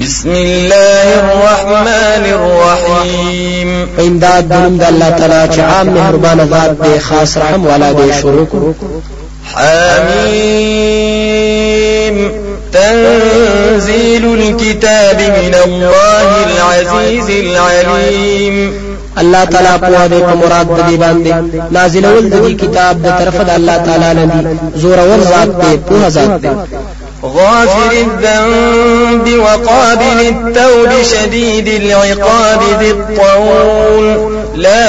بسم 0.00 0.30
الله 0.30 1.08
الرحمن 1.20 2.24
الرحيم. 2.24 3.68
إمداد 3.98 4.48
دنم 4.48 4.78
د 4.78 4.82
الله 4.82 5.10
تعالی 5.10 5.54
چې 5.54 5.60
عام 5.60 5.86
مهربان 5.86 6.38
ذات 6.50 6.70
دی 6.82 6.98
خاص 6.98 7.36
رحم 7.36 7.66
والا 7.66 7.92
دی 7.92 8.12
شروع 8.22 8.46
کو. 8.50 8.72
حميم. 9.54 10.70
تنزيل 12.72 14.24
الكتاب 14.24 15.18
من 15.20 15.54
الله 15.64 16.28
العزيز 16.46 17.28
العليم. 17.30 18.56
الله 19.18 19.44
تعالی 19.44 19.78
په 19.78 20.08
دې 20.08 20.20
په 20.22 20.34
مراد 20.34 20.66
دې 20.66 20.96
باندې 21.00 21.32
نازلول 21.70 22.28
د 22.30 22.34
دې 22.34 22.52
کتاب 22.62 23.02
د 23.02 23.06
طرف 23.18 23.34
د 23.34 23.50
الله 23.50 23.76
تعالی 23.76 24.14
نه 24.14 24.24
دي 24.24 24.40
زور 24.80 24.98
ور 24.98 25.20
ذات 25.20 25.48
دی 25.60 25.76
په 25.76 26.08
ذات 26.08 26.42
دی 26.42 26.48
غافر 27.24 27.92
الذنب 27.92 29.38
وقابل 29.38 30.20
التوب 30.28 31.02
شديد 31.02 31.68
العقاب 31.68 32.60
ذي 32.80 32.90
الطول. 32.90 34.40
لا 34.54 34.86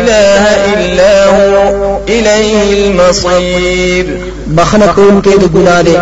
إله 0.00 0.44
إلا 0.74 1.26
هو 1.26 1.98
إليه 2.08 2.86
المصير. 2.90 4.34
بخنه 4.46 4.86
کون 4.86 5.22
کې 5.22 5.34
د 5.42 5.44
ګناه 5.54 5.80
دي 5.82 5.96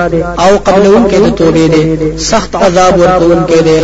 أو 0.44 0.52
قبلون 0.66 1.04
کې 1.10 1.18
د 1.24 1.26
توبې 1.38 1.66
دي 1.74 2.18
سخت 2.18 2.56
عذاب 2.56 2.98
ورکون 3.00 3.44
کې 3.48 3.58
دي 3.66 3.76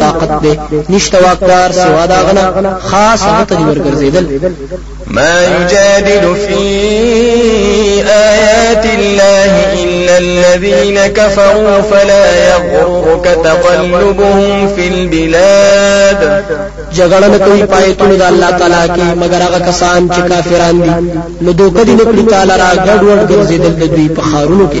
طاقت 0.00 0.42
دي 0.42 0.58
نشته 0.88 1.18
واکدار 1.24 1.72
سوا 1.72 2.06
دا 2.06 2.18
غنه 2.26 2.78
خاص 2.90 3.22
هغه 3.22 3.56
ورګرځیدل 3.68 4.24
ما 5.10 5.42
يجادل 5.44 6.36
في 6.36 6.58
آيات 8.08 8.84
الله 8.84 9.52
إلا 9.84 10.18
الذين 10.18 10.98
كفروا 11.06 11.80
فلا 11.80 12.26
يغرك 12.48 13.24
تقلبهم 13.44 14.68
في 14.76 14.88
البلاد. 14.88 16.44
جګړه 16.96 17.26
نه 17.28 17.38
کوي 17.38 17.62
پایتونه 17.66 18.14
د 18.16 18.22
الله 18.22 18.50
تعالی 18.50 18.88
کې 18.94 19.16
مگر 19.22 19.40
هغه 19.42 19.58
کسان 19.68 20.08
چې 20.10 20.20
کافران 20.30 20.82
دي 20.82 20.90
نو 21.44 21.52
دوکه 21.52 21.82
دي 21.82 21.94
نه 21.94 22.04
کړی 22.04 22.30
تعالی 22.30 22.52
را 22.62 22.70
ګډ 22.86 23.00
وډ 23.08 23.20
ګرځیدل 23.30 23.72
د 23.80 23.84
دوی 23.94 24.08
په 24.08 24.22
خارونو 24.22 24.68
کې 24.72 24.80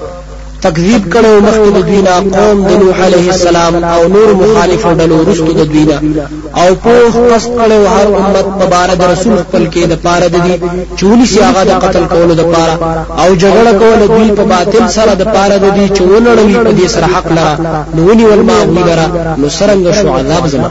تکذیب 0.65 1.03
کړو 1.13 1.33
مخکې 1.47 1.69
د 1.77 1.79
دوی 1.87 2.01
نه 2.07 2.13
قوم 2.37 2.57
د 2.69 2.71
نوح 2.81 2.97
علیه 3.05 3.27
السلام 3.33 3.73
او 3.93 4.01
نور 4.15 4.29
مخالف 4.41 4.85
ډلو 4.99 5.17
رستو 5.27 5.53
د 5.59 5.61
دوی 5.71 5.85
نه. 5.89 5.97
او 6.61 6.69
په 6.83 6.93
قص 7.29 7.45
کړو 7.57 7.79
هر 7.93 8.07
امت 8.19 8.47
په 8.59 8.65
بار 8.73 8.89
د 9.01 9.03
رسول 9.13 9.37
خپل 9.43 9.63
کې 9.73 9.83
د 9.91 9.95
پاره 10.05 10.27
د 10.35 10.37
دي 10.45 10.55
چونی 10.99 11.25
سی 11.31 11.39
هغه 11.47 11.63
د 11.69 11.71
قتل 11.83 12.03
کولو 12.13 12.33
د 12.41 12.43
پاره. 12.53 12.75
او 13.21 13.29
جګړه 13.43 13.71
کول 13.81 13.99
دوی 14.13 14.29
په 14.39 14.43
باطل 14.53 14.85
سره 14.97 15.13
د 15.21 15.23
پاره 15.35 15.57
د 15.65 15.67
دي 15.77 15.85
چونړوي 15.97 16.57
په 16.65 16.71
دې 16.79 16.87
سره 16.95 17.07
حق 17.13 17.27
لرا 17.37 17.53
نونی 17.95 18.25
ول 18.25 18.43
ماغنی 18.49 18.83
لرا 18.89 19.07
نو 19.39 19.47
سرنګ 19.57 19.85
شو 20.01 20.09
عذاب 20.17 20.47
زما. 20.47 20.69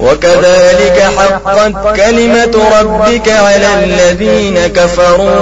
وكذلك 0.00 0.98
حقت 1.18 1.96
كلمة 1.96 2.54
ربك 2.80 3.28
على 3.28 3.70
الذين 3.84 4.56
كفروا 4.66 5.40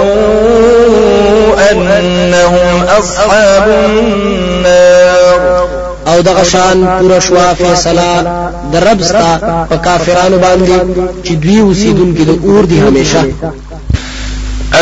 أنهم 1.71 2.83
أصحاب 2.99 3.78
النار. 3.85 5.69
أو 6.07 6.21
دغه 6.21 6.43
شان 6.43 6.99
پورا 6.99 7.19
شوا 7.19 7.53
فیصله 7.53 8.23
د 8.73 8.75
رب 8.75 9.01
ستا 9.03 9.65
په 9.69 9.75
کافرانو 9.75 10.37
باندې 10.37 10.75
چې 11.27 11.31
دوی 11.31 11.59
اوسیدونکي 11.59 12.23
د 12.25 12.29
اور 12.45 12.63
دي 12.65 12.79
همیشه. 12.79 13.23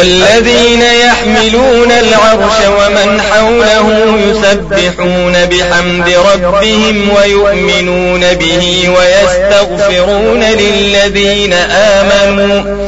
الذين 0.01 0.81
يحملون 0.81 1.91
العرش 1.91 2.57
ومن 2.77 3.21
حوله 3.21 3.87
يسبحون 4.29 5.33
بحمد 5.45 6.09
ربهم 6.33 7.09
ويؤمنون 7.09 8.19
به 8.19 8.89
ويستغفرون 8.97 10.43
للذين 10.43 11.53
آمنوا. 11.53 12.87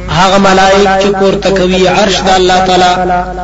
هغه 0.19 0.37
ملائک 0.47 0.87
چې 1.01 1.09
پورته 1.19 1.49
کوي 1.59 1.87
عرش 1.87 2.17
د 2.27 2.29
الله 2.39 2.59
تعالی 2.67 2.93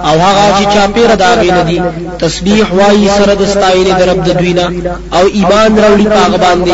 او 0.09 0.15
هغه 0.27 0.45
چې 0.57 0.63
چاپیره 0.73 1.15
دا 1.23 1.31
غي 1.39 1.51
ندي 1.57 1.81
تسبیح 2.23 2.65
وایي 2.79 3.07
سره 3.17 3.33
د 3.41 3.43
ستاینې 3.53 3.93
د 3.99 4.01
رب 4.09 4.19
د 4.27 4.29
دوینا 4.39 4.65
او 5.17 5.23
ایمان 5.37 5.71
راوړي 5.83 6.07
پاغه 6.15 6.37
باندې 6.45 6.73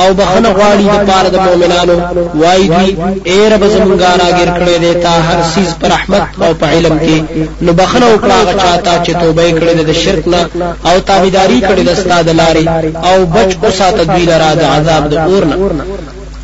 او 0.00 0.08
بخنه 0.20 0.50
غواړي 0.58 0.84
د 0.94 0.96
پاره 1.08 1.28
د 1.34 1.36
مؤمنانو. 1.46 1.96
وایي 2.42 2.66
دوی 2.74 2.90
اے 3.30 3.38
رب 3.52 3.62
زمونږه 3.74 4.10
راګر 4.22 4.48
کړې 4.58 4.76
دې 4.84 4.92
تا 5.04 5.14
هر 5.28 5.38
سیز 5.54 5.70
پر 5.80 5.88
رحمت 5.94 6.24
او 6.44 6.50
په 6.60 6.66
علم 6.74 6.98
کې. 7.04 7.18
نو 7.64 7.72
بخنه 7.80 8.06
وکړه 8.14 8.34
هغه 8.40 8.54
چاته 8.62 8.92
چې 9.04 9.12
توبه 9.22 9.50
کړې 9.58 9.72
د 9.90 9.92
شرک 10.02 10.24
نه 10.34 10.40
او 10.88 10.96
تابعداري 11.08 11.60
کړې 11.68 11.82
د 11.86 11.90
استاد 11.96 12.26
لارې 12.40 12.64
او 13.08 13.16
بچ 13.34 13.50
کو 13.60 13.68
ساته 13.78 14.04
دوی 14.04 14.24
لرا 14.32 14.50
د 14.60 14.62
عذاب 14.74 15.04
د 15.12 15.14
اور 15.14 15.44
نه 15.50 15.56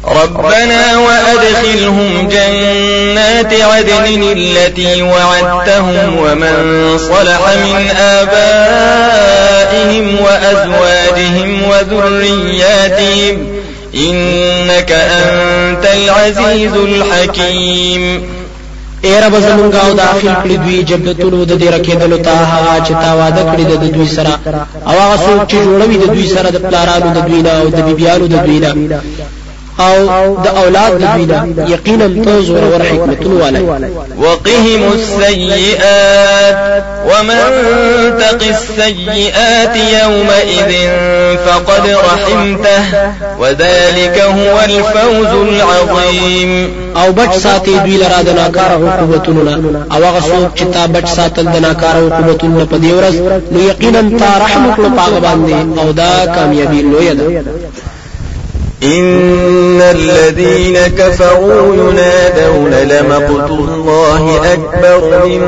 ربنا 0.04 0.96
وأدخلهم 0.98 2.28
جنات 2.28 3.52
عدن 3.52 4.22
التي 4.36 5.02
وعدتهم 5.02 6.16
ومن 6.18 6.54
صلح 6.98 7.40
من 7.56 7.90
آبائهم 7.96 9.26
وأزواجهم 10.20 11.62
وذرياتهم 11.70 13.46
إنك 13.94 14.92
أنت 14.92 15.86
العزيز 15.94 16.72
الحكيم. 16.72 18.22
اے 19.04 19.20
رب 19.20 19.34
زمونږ 19.40 19.74
أو 19.74 19.92
داخل 19.92 20.34
کړی 20.44 20.56
دوی 20.64 20.82
جنتونو 20.82 21.44
د 21.44 21.58
دې 21.60 21.68
رکیدلو 21.74 22.16
ته 22.16 22.30
هغه 22.30 22.84
چې 22.84 22.92
تا 23.02 23.14
وعده 23.14 23.42
کړی 23.52 23.64
د 23.64 23.92
دوی 23.94 24.08
سره. 24.08 24.38
أو 24.86 24.98
هغه 25.00 25.16
څوک 25.16 25.40
چې 25.50 25.54
جوړوي 25.54 25.96
د 25.96 26.06
دوی 26.06 26.26
سره 26.28 26.50
د 26.50 26.58
پلارانو 26.58 27.08
د 27.14 27.18
دوی 27.28 27.42
نه 27.42 27.50
أو 27.50 27.68
د 27.68 27.80
بیبيانو 27.80 28.26
د 28.26 28.34
دوی 28.46 28.58
نه. 28.58 28.74
أو 29.80 29.96
د 30.44 30.46
أولاد 30.62 30.92
د 30.92 31.04
دوی 31.14 31.72
یقینا 31.72 32.06
تو 32.24 32.40
زور 32.42 32.64
ور 32.72 32.82
وقهم 34.18 34.82
السيئات 34.92 36.56
ومن 37.10 37.40
تق 38.20 38.40
السيئات 38.56 39.76
يومئذ 39.76 40.70
فقد 41.46 41.84
رحمته. 42.10 42.82
وذلك 43.40 44.16
هو 44.20 44.60
الفوز 44.64 45.32
العظيم. 45.48 46.50
او 46.96 47.12
بچ 47.12 47.32
ساتې 47.42 47.78
دوی 47.78 47.96
لره 47.96 48.22
د 48.22 48.28
ناکاره 48.28 48.70
عقوبتونو 48.70 49.40
او 49.92 50.04
هغه 50.04 50.20
څوک 50.20 50.58
چې 50.58 50.64
تا 50.74 50.86
بچ 50.86 51.08
ساتل 51.08 51.44
د 51.44 51.56
ناکاره 51.56 51.96
عقوبتونو 51.96 52.66
په 52.66 52.76
دی 52.76 52.92
ورځ 52.92 53.14
نو 53.52 53.60
یقینا 53.70 54.00
تا 54.18 54.38
رحم 54.44 54.62
وکړو 54.70 54.90
په 54.98 55.07
هغه 55.07 55.20
باندې. 55.20 55.80
او 55.80 55.92
دا 55.92 56.26
کامیابی 56.34 56.82
لوی 56.82 57.14
ده. 57.14 57.26
إن 58.83 59.81
الذين 59.81 60.77
كفروا 60.97 61.75
ينادون 61.75 62.71
لمقت 62.73 63.49
الله 63.51 64.53
أكبر 64.53 65.25
من 65.25 65.41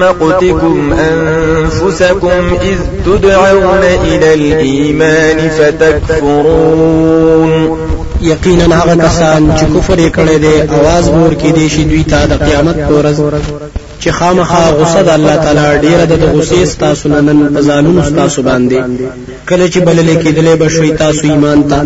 مقتكم 0.00 0.92
أنفسكم 0.92 2.58
إذ 2.62 2.78
تدعون 3.06 3.82
إلى 4.04 4.34
الإيمان 4.34 5.48
فتكفرون 5.50 6.90
یقینا 8.22 8.64
هغه 8.82 8.94
کسان 8.94 9.52
چې 9.58 9.64
کفر 9.76 9.98
کړي 10.16 10.36
دي 10.44 10.62
आवाज 10.62 11.08
ور 11.08 11.34
کې 11.42 11.50
دي 11.54 11.68
شي 11.68 11.84
دوی 11.84 12.02
ته 12.04 12.26
د 12.26 12.32
قیامت 12.44 12.76
پورز 12.88 13.20
چې 14.05 14.11
خامخا 14.11 14.63
غصه 14.79 15.01
د 15.01 15.09
الله 15.17 15.35
تعالی 15.43 15.79
ډیره 15.85 16.05
د 16.05 16.13
غصې 16.33 16.65
ستاسو 16.73 17.09
نه 17.09 17.61
ځانونو 17.67 18.01
ستاسو 18.09 18.41
باندې. 18.49 18.77
کله 19.49 19.65
چې 19.73 19.79
بلل 19.87 20.09
کېدلې 20.23 20.55
به 20.59 20.67
شوي 20.75 20.91
تاسو 21.03 21.21
ایمان 21.29 21.63
ته 21.69 21.79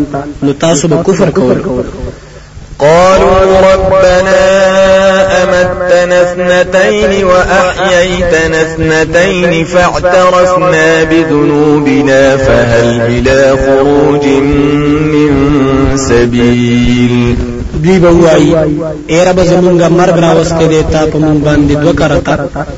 نو 0.43 0.53
تاسو 0.53 0.87
به 0.87 1.03
کفر 1.03 1.29
کول. 1.29 1.57
قالوا 2.79 3.61
ربنا 3.71 4.41
أمتنا 5.43 6.21
اثنتين 6.21 7.25
وأحييتنا 7.25 8.61
اثنتين 8.61 9.65
فاعترفنا 9.65 11.03
بذنوبنا 11.03 12.37
فهل 12.37 13.01
إلى 13.01 13.57
خروج 13.65 14.25
من 15.13 15.31
سبيل؟ 15.97 17.58
دوی 17.83 17.99
به 17.99 18.09
وایي 18.09 18.55
ای 19.07 19.25
رب 19.25 19.39
زمونږه 19.43 19.87
مرګ 19.99 20.15
راوستې 20.25 20.65
دی 20.71 20.81
تا 20.91 21.01
په 21.11 21.17
مونږ 21.17 21.39
باندې 21.47 21.73
دوه 21.83 21.93
کرتا 21.93 22.35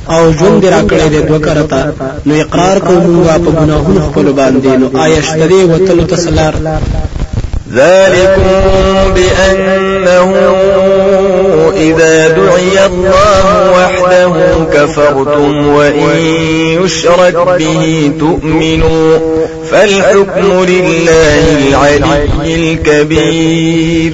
أو 0.09 0.31
ژوند 0.31 0.65
را 0.65 0.81
کړی 0.89 1.07
دی 1.13 1.21
دوه 1.21 1.39
کرته 1.39 1.81
نو 2.25 2.33
اقرار 2.43 2.79
کوو 2.79 2.99
مونږه 2.99 3.35
په 3.45 3.51
ګناهونو 3.59 4.01
خپل 4.07 4.25
باندې. 4.31 4.67
نو 4.79 4.87
آیا 5.03 5.21
شته 5.21 5.47
دی 5.47 5.63
وتلو 5.63 6.03
ته 6.03 6.28
لار 6.28 6.53
ذلكم 7.75 8.51
بأنه 9.15 10.29
إذا 11.77 12.27
دعي 12.27 12.85
الله 12.85 13.45
وحده 13.77 14.33
كفرتم 14.73 15.67
وإن 15.67 16.17
يشرك 16.83 17.37
به 17.59 18.11
تؤمنوا. 18.19 19.17
فالحكم 19.71 20.63
لله 20.63 21.43
العلي 21.67 22.55
الكبير. 22.55 24.13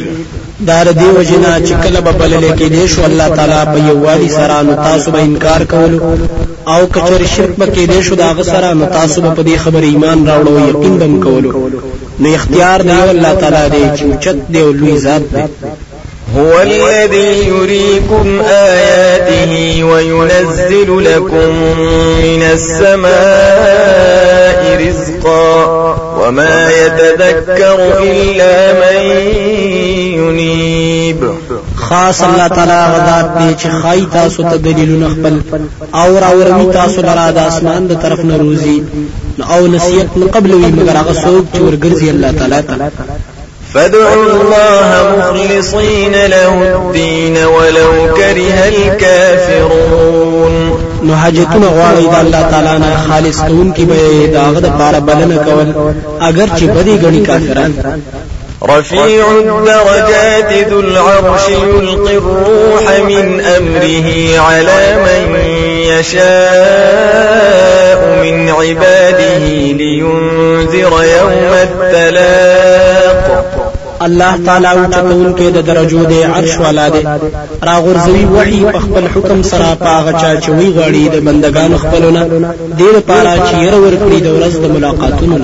دا 0.66 0.92
د 0.92 0.99
دې 0.99 1.06
وجې 1.18 1.39
نه 1.39 1.60
چې 1.60 1.74
کله 1.84 2.00
به 2.02 2.12
بلل 2.12 2.56
کېدلې 2.58 2.88
شو 2.88 3.04
الله 3.06 3.30
تعالی 3.36 3.66
په 3.74 3.88
یووالي 3.90 4.30
سره 4.30 4.62
نو 4.62 4.76
تاسو 4.76 5.12
به 5.12 5.20
انکار 5.20 5.64
کولو. 5.64 6.18
او 6.68 6.88
کچرې 6.88 7.26
شرک 7.36 7.56
به 7.58 7.66
کېدې 7.66 8.04
شو 8.04 8.16
د 8.16 8.34
هغه 8.34 8.54
سره 8.54 8.74
نو 8.74 8.86
تاسو 8.86 9.22
به 9.22 9.30
په 9.30 9.44
دې 9.44 9.58
خبر 9.58 9.82
ایمان 9.82 10.28
راوړو 10.28 10.70
یقین 10.70 10.98
به 10.98 11.10
مو 11.10 11.22
کولو. 11.24 11.70
نو 12.20 12.34
اختیار 12.34 12.82
دی 12.82 12.92
الله 12.92 13.34
تعالی 13.34 13.70
دی 13.70 13.84
چې 13.98 14.24
چت 14.24 14.36
دی 14.50 14.62
أو 14.62 14.72
لوی 14.72 14.98
ذات 14.98 15.22
دی 15.34 15.44
هو 16.36 16.62
الذي 16.62 17.48
يريكم 17.48 18.42
آياته 18.50 19.84
وينزل 19.84 21.04
لكم 21.04 21.50
من 22.24 22.44
السماء 22.54 23.08
رزقا 24.88 25.66
وما 26.20 26.72
يتذكر 26.72 28.00
إلا 28.04 28.74
من 28.74 28.98
ينيب 30.30 31.32
خاص 31.76 32.22
الله 32.22 32.48
تعالی 32.48 32.80
غذات 32.94 33.38
دی 33.38 33.56
چې 33.62 33.68
خای 33.82 34.06
تاسو 34.14 34.44
ته 34.44 34.58
دلیلونه 34.58 35.10
خپل 35.10 35.42
او 35.94 36.10
راورمی 36.20 36.68
تاسو 36.74 37.02
لرا 37.02 37.32
د 37.32 37.38
اسمان 37.38 37.88
د 37.88 37.94
طرف 38.04 38.20
نه 38.20 38.38
روزي. 38.38 38.84
او 39.54 39.68
نصیحت 39.68 40.18
نه 40.18 40.26
قبل 40.26 40.52
وی 40.54 40.72
مگر 40.72 40.96
هغه 40.98 41.14
څوک 41.14 41.46
چې 41.54 41.60
ورګرځي 41.60 42.10
الله 42.10 42.32
تعالی 42.32 42.62
ته. 42.62 42.76
فادعوا 43.74 44.14
الله 44.16 44.90
مخلصين 45.18 46.14
له 46.26 46.52
الدين 46.76 47.38
ولو 47.38 47.92
كره 48.18 48.60
الكافرون 48.74 50.54
نو 51.04 51.16
حاجتونه 51.16 51.68
غواړي 51.68 52.06
د 52.14 52.16
الله 52.24 52.42
تعالی 52.52 52.80
نه 52.80 52.90
خالص 53.10 53.42
کون 53.42 53.72
کی 53.74 53.86
به 53.86 54.30
داغه 54.34 54.60
د 54.60 54.68
پاره 54.80 55.00
بلنه 55.00 55.38
کول. 55.38 55.74
اگر 56.20 56.48
چې 56.58 56.64
بدی 56.64 56.98
غني 56.98 57.22
کافران 57.26 57.74
رفيع 58.64 59.32
الدرجات 59.32 60.68
ذو 60.70 60.80
العرش 60.80 61.50
يلقي 61.50 62.18
الروح 62.18 63.00
من 63.08 63.42
أمره 63.42 64.40
على 64.40 64.98
من 65.06 65.36
يشاء 65.94 66.28
من 68.24 68.50
عباده 68.50 69.38
لينذر 69.78 71.04
يوم 71.04 71.54
التلاق. 71.64 73.48
الله 74.02 74.40
تعالی 74.46 74.68
أو 74.68 74.86
چتون 74.86 75.36
کې 75.36 75.42
د 75.42 75.58
درجو 75.66 76.04
د 76.04 76.14
عرش 76.34 76.58
والا 76.60 76.90
دی. 76.90 77.04
راغورځوي 77.64 78.26
وحي 78.34 78.66
په 78.74 78.80
خپل 78.80 79.08
حکم 79.16 79.42
سره 79.44 79.76
پاغه 79.80 80.12
چا 80.12 80.42
چې 80.42 80.50
وی 80.50 80.74
غړي 80.78 81.10
د 81.16 81.16
بندگانو 81.26 81.78
خپلونه. 81.78 82.28
ډیر 82.78 83.00
پاره 83.08 83.36
چې 83.50 83.56
ير 83.66 83.76
ور 83.76 83.94
کړی 83.94 84.20
د 84.22 84.28
ورځ 84.40 84.54
د 84.60 84.66
ملاقاتونو 84.76 85.38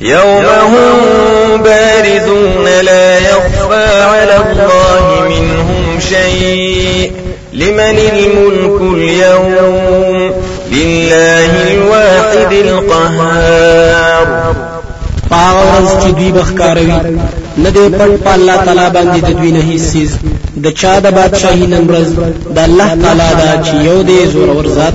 يوم 0.00 0.44
هم 0.44 1.62
بارزون 1.62 2.64
لا 2.84 3.18
يخفى 3.18 4.02
على 4.02 4.36
الله 4.36 5.28
منهم 5.28 6.00
شيء 6.00 7.12
لمن 7.52 7.98
الملك 7.98 8.80
اليوم 8.80 10.30
لله 10.72 11.72
الواحد 11.72 12.52
القهار 12.52 14.28
پاغه 15.30 15.62
ورځ 15.70 16.02
چې 16.02 16.08
دوی 16.18 16.30
بخکاروي 16.32 17.00
نه 17.58 17.70
دی 17.70 17.88
پټ 17.98 18.12
په 18.24 18.34
الله 18.34 18.56
تعالی 18.64 18.86
باندې 18.94 19.20
د 19.28 19.30
دوی 19.38 19.50
نه 19.52 19.62
هیڅ 19.70 20.10
د 20.64 20.66
چا 20.80 20.98
د 20.98 21.06
بادشاہي 21.18 21.66
نن 21.66 21.88
ورځ؟ 21.88 22.08
د 22.54 22.58
الله 22.58 22.88
تعالی 23.02 23.30
دا 23.40 23.62
چې 23.64 23.74
یو 23.88 24.02
دی 24.02 24.26
زور 24.32 24.48
ور 24.48 24.66
ذات 24.66 24.94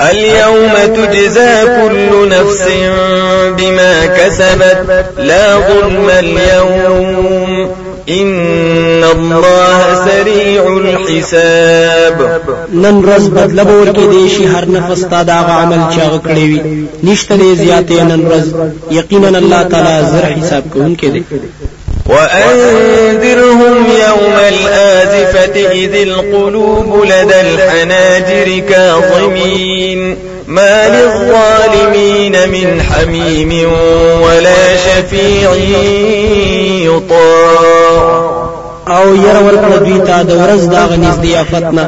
اليوم 0.00 0.72
تجزى 0.96 1.64
كل 1.64 2.28
نفس 2.28 2.62
بما 3.58 4.06
كسبت 4.06 5.04
لا 5.18 5.54
ظلم 5.56 6.10
اليوم. 6.10 7.68
إن 8.08 9.04
الله 9.04 10.04
سريع 10.06 10.62
الحساب. 10.66 12.40
نن 12.74 13.02
ورځ 13.04 13.22
بدله 13.22 13.62
به 13.62 13.74
ورکې 13.80 14.06
دی 14.10 14.28
شي 14.28 14.46
هر 14.46 14.64
نفس 14.68 15.00
تا 15.10 15.22
دا 15.22 15.32
عمل 15.32 15.78
هغه 15.78 16.20
کړی 16.26 16.46
وي 16.50 16.60
نشته 17.04 17.36
دی 17.36 17.56
زیاتې 17.56 17.92
نن 18.10 18.20
ورځ 18.28 18.46
یقینا 18.90 19.38
الله 19.38 19.62
تعالی 19.62 20.06
زر 20.12 20.24
حساب 20.24 20.62
کوونکی 20.72 21.08
دی 21.10 21.22
وأنذرهم 22.10 23.76
يوم 24.08 24.36
الآزفة 24.48 25.72
إذ 25.72 25.94
القلوب 25.94 27.04
لدى 27.04 27.40
الحناجر 27.40 28.62
كاظمين. 28.68 30.16
ما 30.46 30.88
للظالمين 30.88 32.48
من 32.48 32.82
حميم 32.82 33.68
ولا 34.22 34.76
شفيع 34.76 35.54
يطاع. 36.84 38.40
او 38.88 39.14
یره 39.14 39.36
ورکړه 39.46 39.78
دوی 39.78 39.98
ته 40.06 40.22
د 40.22 40.30
ورځ 40.40 40.62
د 40.74 40.82
هغه 40.90 41.16
نزدې 41.22 41.36
آفت 41.36 41.60
نه. 41.60 41.84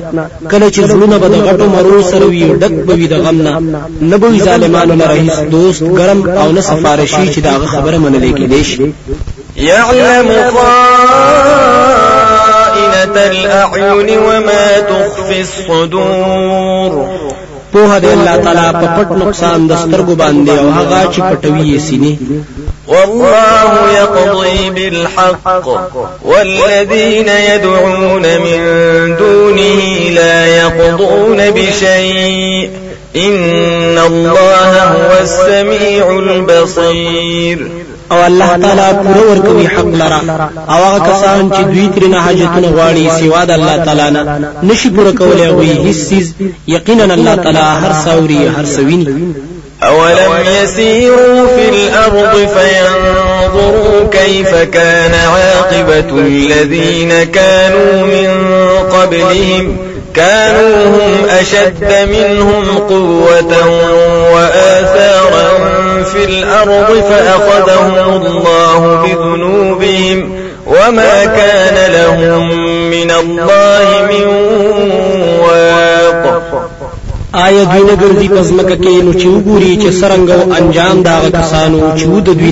کله 0.51 0.71
چې 0.71 0.81
زړونه 0.91 1.17
به 1.23 1.29
د 1.29 1.37
غټو 1.47 1.67
مرو 1.75 2.03
سره 2.03 2.27
وي 2.27 2.45
ډک 2.61 2.75
به 2.87 2.95
وي 2.95 3.07
د 3.07 3.15
غم 3.25 3.39
نه 3.47 3.53
نه 4.01 4.17
به 4.17 4.39
ظالمانو 4.47 4.95
نه 4.95 5.07
دوست 5.51 5.83
ګرم 5.83 6.21
او 6.29 6.53
نه 6.53 6.61
سفارشي 6.61 7.25
چې 7.35 7.39
دا 7.39 7.55
خبره 7.67 7.99
منلې 7.99 8.33
کېدې 8.39 8.47
شي 8.55 8.71
يعلم 9.57 10.29
خائنة 10.55 11.17
الأعين 13.17 14.19
وما 14.19 14.81
تخفي 14.81 15.41
الصدور. 15.41 17.07
پوهیږي 17.73 18.05
الله 18.05 18.37
تعالی 18.37 18.69
په 18.73 18.87
پټ 18.97 19.09
نقصان 19.13 19.67
د 19.67 19.73
سترګو 19.77 20.15
باندې 20.15 20.51
او 20.51 20.71
هغه 20.71 21.01
چې 21.13 21.21
پټوي 21.21 21.65
یې 21.73 21.81
سینې 21.81 22.15
والله 22.89 23.71
يقضي 24.01 24.71
بالحق 24.71 25.67
والذين 26.25 27.29
يدعون 27.29 28.23
من 28.23 28.61
دونه 29.17 30.11
لا 30.11 30.47
يقضون 30.47 31.51
بشيء. 31.51 32.71
إن 33.17 33.99
الله 33.99 34.83
هو 34.83 35.11
السميع 35.21 36.11
البصير. 36.19 37.82
او 38.13 38.27
الله 38.27 38.57
تعالی 38.57 38.89
پوره 39.05 39.23
ورکوي 39.31 39.69
حق 39.69 39.87
لرا. 39.87 40.21
أو 40.69 40.85
هغه 40.85 40.99
کسان 40.99 41.51
چې 41.51 41.61
دوی 41.61 41.89
ترې 41.97 42.08
نه 42.08 42.19
حاجتونه 42.21 42.69
غواړي 42.77 43.21
سوا 43.21 43.45
د 43.45 43.51
الله 43.51 43.77
تعالی 43.85 44.11
نه 44.11 44.39
نشي 44.63 44.91
پوره 44.91 45.13
کولای 45.13 45.49
وي 45.49 45.73
هیڅ 45.87 46.09
چیز 46.09 46.35
یقینا 46.67 47.15
الله 47.15 47.35
تعالی 47.35 47.59
هر 47.59 47.93
ساوري 48.05 48.49
هر 48.57 48.65
سویني 48.65 49.35
أولم 49.83 50.33
يسيروا 50.63 51.47
في 51.47 51.69
الأرض 51.69 52.35
فينظروا 52.55 54.09
كيف 54.13 54.55
كان 54.55 55.15
عاقبة 55.15 56.11
الذين 56.19 57.25
كانوا 57.25 58.07
من 58.07 58.31
قبلهم. 58.93 59.92
كانوا 60.15 60.87
هم 60.87 61.25
أشد 61.41 62.09
منهم 62.09 62.79
قوة 62.89 63.55
وآثارا 64.35 65.49
في 66.05 66.25
الأرض 66.25 67.03
فأخذهم 67.11 68.27
الله 68.27 69.03
بذنوبهم 69.03 70.31
وما 70.67 71.25
كان 71.25 71.93
لهم 71.93 72.49
من 72.91 73.11
الله 73.11 74.07
من 74.11 74.27
واق. 75.41 76.43
آیا 77.35 77.65
دوی 77.65 77.83
نه 77.83 77.95
ګرځي 78.03 78.29
پس 78.39 78.51
مکه 78.53 78.77
کې؟ 78.77 79.03
نو 79.05 79.13
چې 79.13 79.27
وګوري 79.27 79.79
چې 79.83 79.91
سرنګ 80.01 80.31
أو 80.31 80.53
انجام 80.59 81.03
دا 81.03 81.21
کسانو 81.33 81.93
چې 81.97 82.03
ود 82.03 82.25
دوی 82.25 82.51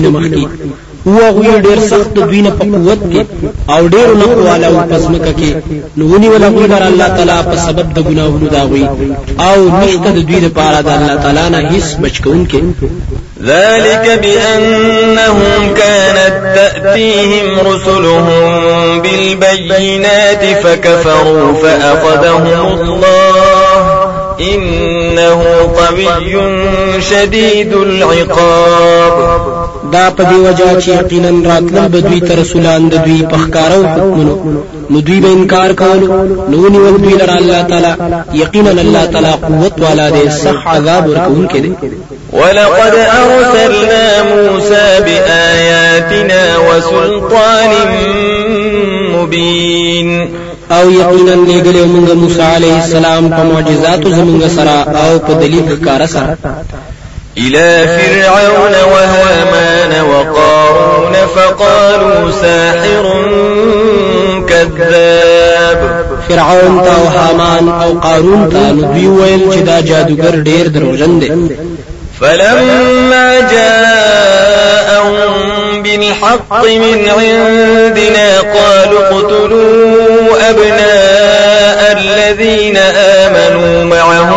هو 1.07 1.19
غوی 1.35 1.61
ډیر 1.61 1.79
سخت 1.89 2.15
دوی 2.15 2.41
نه 2.41 2.49
په 2.49 2.65
قوت 2.73 2.99
کې 3.11 3.21
أو 3.69 3.87
ډیر 3.87 4.07
نه 4.21 4.25
قواله 4.25 4.67
أو 4.67 4.83
پس 4.89 5.03
مکه 5.09 5.33
کې. 5.39 5.51
نو 5.97 6.05
ونی 6.05 6.27
ولا 6.29 6.47
غوی 6.47 6.67
بر 6.67 6.83
الله 6.87 7.07
تعالی 7.07 7.37
په 7.51 7.55
سبب 7.65 7.93
د 7.93 7.99
ګناهونو 8.09 8.47
دا 8.51 8.63
غوی. 8.63 8.85
أو 9.39 9.59
نشته 9.69 10.09
د 10.11 10.19
دوی 10.27 10.39
لپاره 10.39 10.81
د 10.81 10.87
الله 10.87 11.15
تعالی 11.15 11.49
نه 11.49 11.59
هیڅ 11.71 11.87
بچکون 12.01 12.47
کې 12.51 12.61
ذلك 13.45 14.19
بأنهم 14.23 15.73
كانت 15.73 16.35
تأتيهم 16.55 17.47
رسلهم 17.65 19.01
بالبينات 19.01 20.43
فكفروا 20.63 21.53
فأخذهم 21.53 22.59
الله. 22.81 24.07
إنه 24.41 25.41
قوي 25.77 27.01
شديد 27.01 27.73
العقاب. 27.73 29.60
دا 29.93 30.05
په 30.17 30.23
دی 30.29 30.37
وجہ 30.45 30.69
چې 30.81 30.89
یقینا 30.99 31.29
راتلل 31.49 31.87
به 31.93 31.99
دوی 32.07 32.19
ته 32.27 32.37
رسولان 32.41 32.81
د 32.89 32.95
دوی 33.05 33.21
په 33.31 33.37
ښکارو 33.43 33.79
حکمونو. 33.91 34.35
نو 34.91 34.97
دوی 35.07 35.19
به 35.23 35.29
انکار 35.37 35.71
کول 35.81 36.01
نو 36.49 36.69
نیول 36.75 36.97
دوی 37.03 37.13
لره 37.21 37.35
الله 37.41 37.61
تعالی. 37.69 37.91
یقینا 38.43 38.69
الله 38.69 39.05
تعالی 39.05 39.33
قوت 39.47 39.81
والا 39.81 40.09
دی 40.09 40.29
سخت 40.43 40.61
عذاب 40.75 41.09
ورکوونکی 41.09 41.59
دی. 41.59 41.71
ولقد 42.33 42.93
أرسلنا 42.95 44.05
موسى 44.23 44.87
بآياتنا 45.05 46.43
وسلطان 46.67 47.71
مبين. 49.15 50.27
او 50.71 50.89
یقینا 50.89 51.35
لګلې 51.35 51.83
موږ 51.93 52.07
موسی 52.21 52.41
عليه 52.41 52.75
السلام 52.83 53.29
په 53.29 53.43
معجزات 53.43 54.03
زموږ 54.17 54.41
سره 54.57 54.75
او 55.03 55.19
په 55.25 55.33
دلیل 55.41 55.65
ښکارا 55.75 56.05
سره 56.05 56.37
إلى 57.37 57.87
فرعون 57.87 58.75
وهامان 58.93 59.91
وقارون 60.01 61.13
فقالوا 61.35 62.31
ساحر 62.41 63.05
كذاب. 64.49 65.81
فرعون 66.29 66.83
تا 66.85 66.91
أو 66.91 67.05
حامان 67.09 67.65
أو 67.69 67.91
قارون 67.99 68.49
تا 68.49 68.71
دوی 68.71 69.07
ویل 69.07 69.41
چې 69.53 69.59
دا 69.65 69.81
جادوګر 69.81 70.35
دروژن 70.67 71.19
دی. 71.19 71.31
فلما 72.21 73.39
جاءهم 73.39 75.31
بالحق 75.83 76.65
من 76.65 77.09
عندنا 77.09 78.29
قالوا 78.39 78.99
اقتلوا 78.99 80.49
أبناء 80.49 81.79
الذين 81.97 82.77
آمنوا 82.95 83.83
معه 83.85 84.30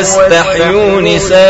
واستحيوا 0.00 1.00
نساءهم 1.00 1.40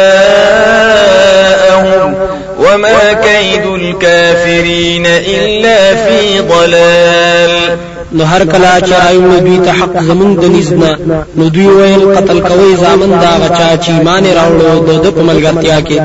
وما 2.58 3.12
كيد 3.12 3.66
الكافرين 3.66 5.06
إلا 5.06 5.94
في 5.94 6.40
ضلال. 6.40 7.78
نو 8.12 8.24
هر 8.24 8.44
کله 8.44 8.80
چې 8.80 8.92
راوړو 9.04 9.38
دوی 9.40 9.58
ته 9.58 9.72
حق 9.72 10.02
زمونږ 10.02 10.34
د 10.36 10.44
نزد 10.44 10.77
نه 10.77 10.98
نو 11.36 11.48
دوی 11.48 11.66
ویل 11.66 12.14
قتل 12.16 12.40
کوي 12.40 12.76
زامن 12.76 13.10
د 13.20 13.32
هغه 13.42 13.59
چا 13.59 13.70
چې 13.82 13.90
ایمان 13.90 14.24
راوړو 14.24 14.72
د 14.88 14.90
د 15.04 15.06
په 15.10 15.22
ملګرتیا 15.22 15.78
کې. 15.80 15.98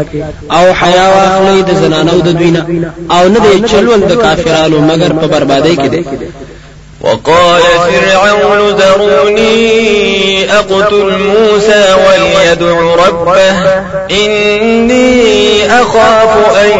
او 0.52 0.66
حیا 0.74 1.06
واخلې 1.16 1.62
د 1.70 1.72
زنانو 1.82 2.20
د 2.22 2.30
دوی 2.40 2.52
نه. 2.52 2.62
او 3.12 3.28
نه 3.28 3.40
د 3.40 3.68
چلول 3.72 4.02
د 4.02 4.14
کافرانو 4.16 4.78
مگر 4.80 5.12
په 5.14 5.28
بربادۍ 5.28 5.75
کې 5.75 5.88
دي 5.88 6.02
وقال 7.05 7.62
فرعون 7.62 8.75
ذروني 8.75 10.53
أقتل 10.53 11.17
موسى 11.17 11.83
وليدع 12.05 12.77
ربه. 13.07 13.55
إني 14.12 15.65
أخاف 15.81 16.55
أن 16.57 16.71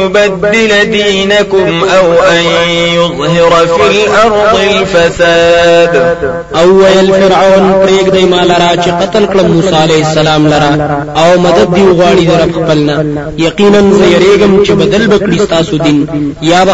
يبدل 0.00 0.90
دينكم 0.90 1.84
أو 1.98 2.12
أن 2.12 2.44
يظهر 2.70 3.66
في 3.66 3.86
الأرض 3.90 4.58
الفساد. 4.60 6.16
أول 6.54 7.06
فرعون 7.12 7.86
پریګ 7.86 8.10
دی 8.10 8.24
مال 8.24 8.50
را 8.50 8.82
چې 8.82 8.88
قتل 9.02 9.26
کړ 9.26 9.42
موسی 9.42 9.74
عليه 9.74 10.06
السلام 10.06 10.46
لرا. 10.46 10.72
آو 11.16 11.38
مدد 11.38 11.74
دی 11.74 11.82
وغواړي 11.82 12.24
در 12.30 12.52
خپلنا. 12.52 13.04
یقینا 13.38 13.80
زيرېګم 13.80 14.66
چې 14.66 14.70
بدل 14.70 15.06
بکړي 15.06 15.48
تاسو 15.48 15.76
دین 15.76 16.06
یا 16.42 16.64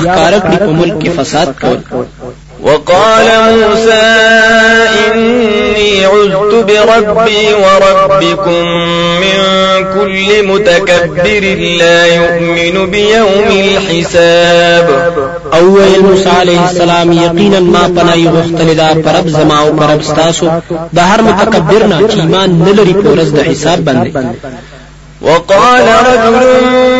فساد 1.16 1.46
کول 1.60 2.04
وقال 2.62 3.26
موسى 3.50 4.06
إني 5.12 6.04
عذت 6.04 6.52
بربي 6.68 7.54
وربكم 7.54 8.64
من 9.20 9.38
كل 9.94 10.46
متكبر 10.46 11.42
لا 11.78 12.06
يؤمن 12.06 12.90
بيوم 12.90 13.48
الحساب. 13.50 14.86
أول 15.54 15.98
موسی 16.02 16.28
علیہ 16.40 16.60
السلام 16.60 17.12
یقینا 17.12 17.60
ما 17.60 17.86
پنای 17.96 18.26
غختل 18.34 18.76
دا 18.76 18.92
پرب 19.04 19.28
زما 19.28 19.60
أو 19.60 19.72
پرب 19.78 20.02
ستاسو. 20.02 20.46
د 20.92 20.98
هر 20.98 21.22
متکبر 21.22 21.86
نه 21.86 22.08
چې 22.08 22.18
ایمان 22.18 22.58
نه 22.64 22.72
لري 22.72 22.92
په 22.92 23.08
ورځ 23.14 23.34
د 23.34 23.40
حساب 23.50 23.78
باندې 23.84 24.10
وقال 25.22 25.88
رجل 26.06 26.99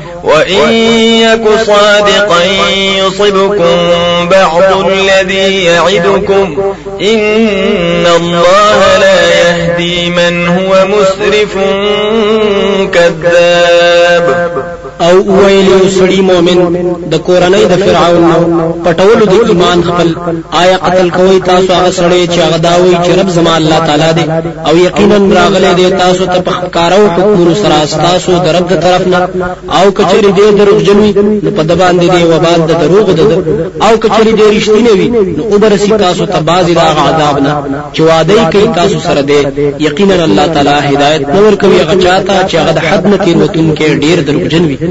وإن 0.23 0.73
يك 1.21 1.47
صادقا 1.65 2.43
يصبكم 2.97 4.29
بعض 4.29 4.87
الذي 4.87 5.63
يعدكم. 5.63 6.75
إن 7.01 8.05
الله 8.15 8.97
لا 8.99 9.21
يهدي 9.31 10.09
من 10.09 10.47
هو 10.47 10.85
مسرف 10.85 11.57
كذاب. 12.93 14.80
او 15.05 15.15
ویل 15.37 15.67
یو 15.73 15.83
سړی 15.97 16.21
مؤمن 16.29 16.59
د 17.11 17.15
کورنۍ 17.27 17.63
د 17.71 17.73
فرعون 17.83 18.25
پټولو 18.85 19.23
د 19.31 19.33
ایمان 19.51 19.79
خپل. 19.87 20.09
آیا 20.61 20.75
قتل 20.85 21.07
کوي 21.17 21.39
تاسو 21.49 21.69
هغه 21.77 21.91
سړی 21.99 22.23
چې 22.33 22.39
هغه 22.45 22.57
داوي 22.67 22.93
چې 23.05 23.11
رب 23.19 23.29
زما 23.37 23.53
الله 23.59 23.79
تعالی 23.87 24.09
دی؟ 24.17 24.25
او 24.67 24.73
یقینا 24.87 25.17
راغله 25.37 25.71
دی 25.79 25.87
تاسو 26.03 26.25
ته 26.33 26.39
په 26.47 26.69
کارو 26.75 27.07
حکم 27.15 27.53
سره 27.63 27.79
تاسو 28.07 28.31
د 28.45 28.47
رب 28.57 28.69
طرف 28.85 29.07
نه. 29.13 29.19
او 29.77 29.85
کچری 29.97 30.31
دی 30.37 30.47
دروغ 30.59 30.79
جنوي 30.87 31.11
نو 31.45 31.49
په 31.57 31.63
دبان 31.71 31.95
دی 32.01 32.23
وبال 32.33 32.59
د 32.69 32.71
دروغ 32.83 33.07
د 33.19 33.21
او 33.85 33.93
کچری 34.03 34.33
دی 34.39 34.47
رښتینی 34.57 34.93
وي 34.99 35.07
نو 35.37 35.43
وبرسي 35.53 35.91
تاسو 36.05 36.25
ته 36.33 36.39
بازي 36.51 36.73
دا 36.81 36.87
عذاب 37.07 37.35
نه. 37.45 37.53
چې 37.93 38.01
وعده 38.09 38.49
کوي 38.53 38.67
تاسو 38.79 38.97
سره 39.07 39.21
دی. 39.29 39.39
یقینا 39.87 40.23
الله 40.29 40.47
تعالی 40.55 40.77
هدایت 40.91 41.21
نور 41.35 41.53
کوي 41.61 41.77
هغه 41.83 41.95
چاته 42.05 42.35
چې 42.49 42.55
هغه 42.61 42.71
د 42.77 42.79
حد 42.87 43.03
نه 43.11 43.17
تیر 43.23 43.37
وتون 43.37 43.75
کې 43.77 43.87
ډیر 44.03 44.19
دروغ 44.27 44.47
جنوي 44.55 44.90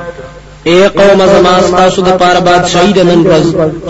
اے 0.69 0.79
قوم 0.97 1.19
زما 1.33 1.55
تاسو 1.77 2.01
د 2.01 2.17
پاره 2.21 2.39
بادشاہي 2.47 2.93
د 2.93 2.99
نن 3.09 3.21
ورځ. 3.27 3.45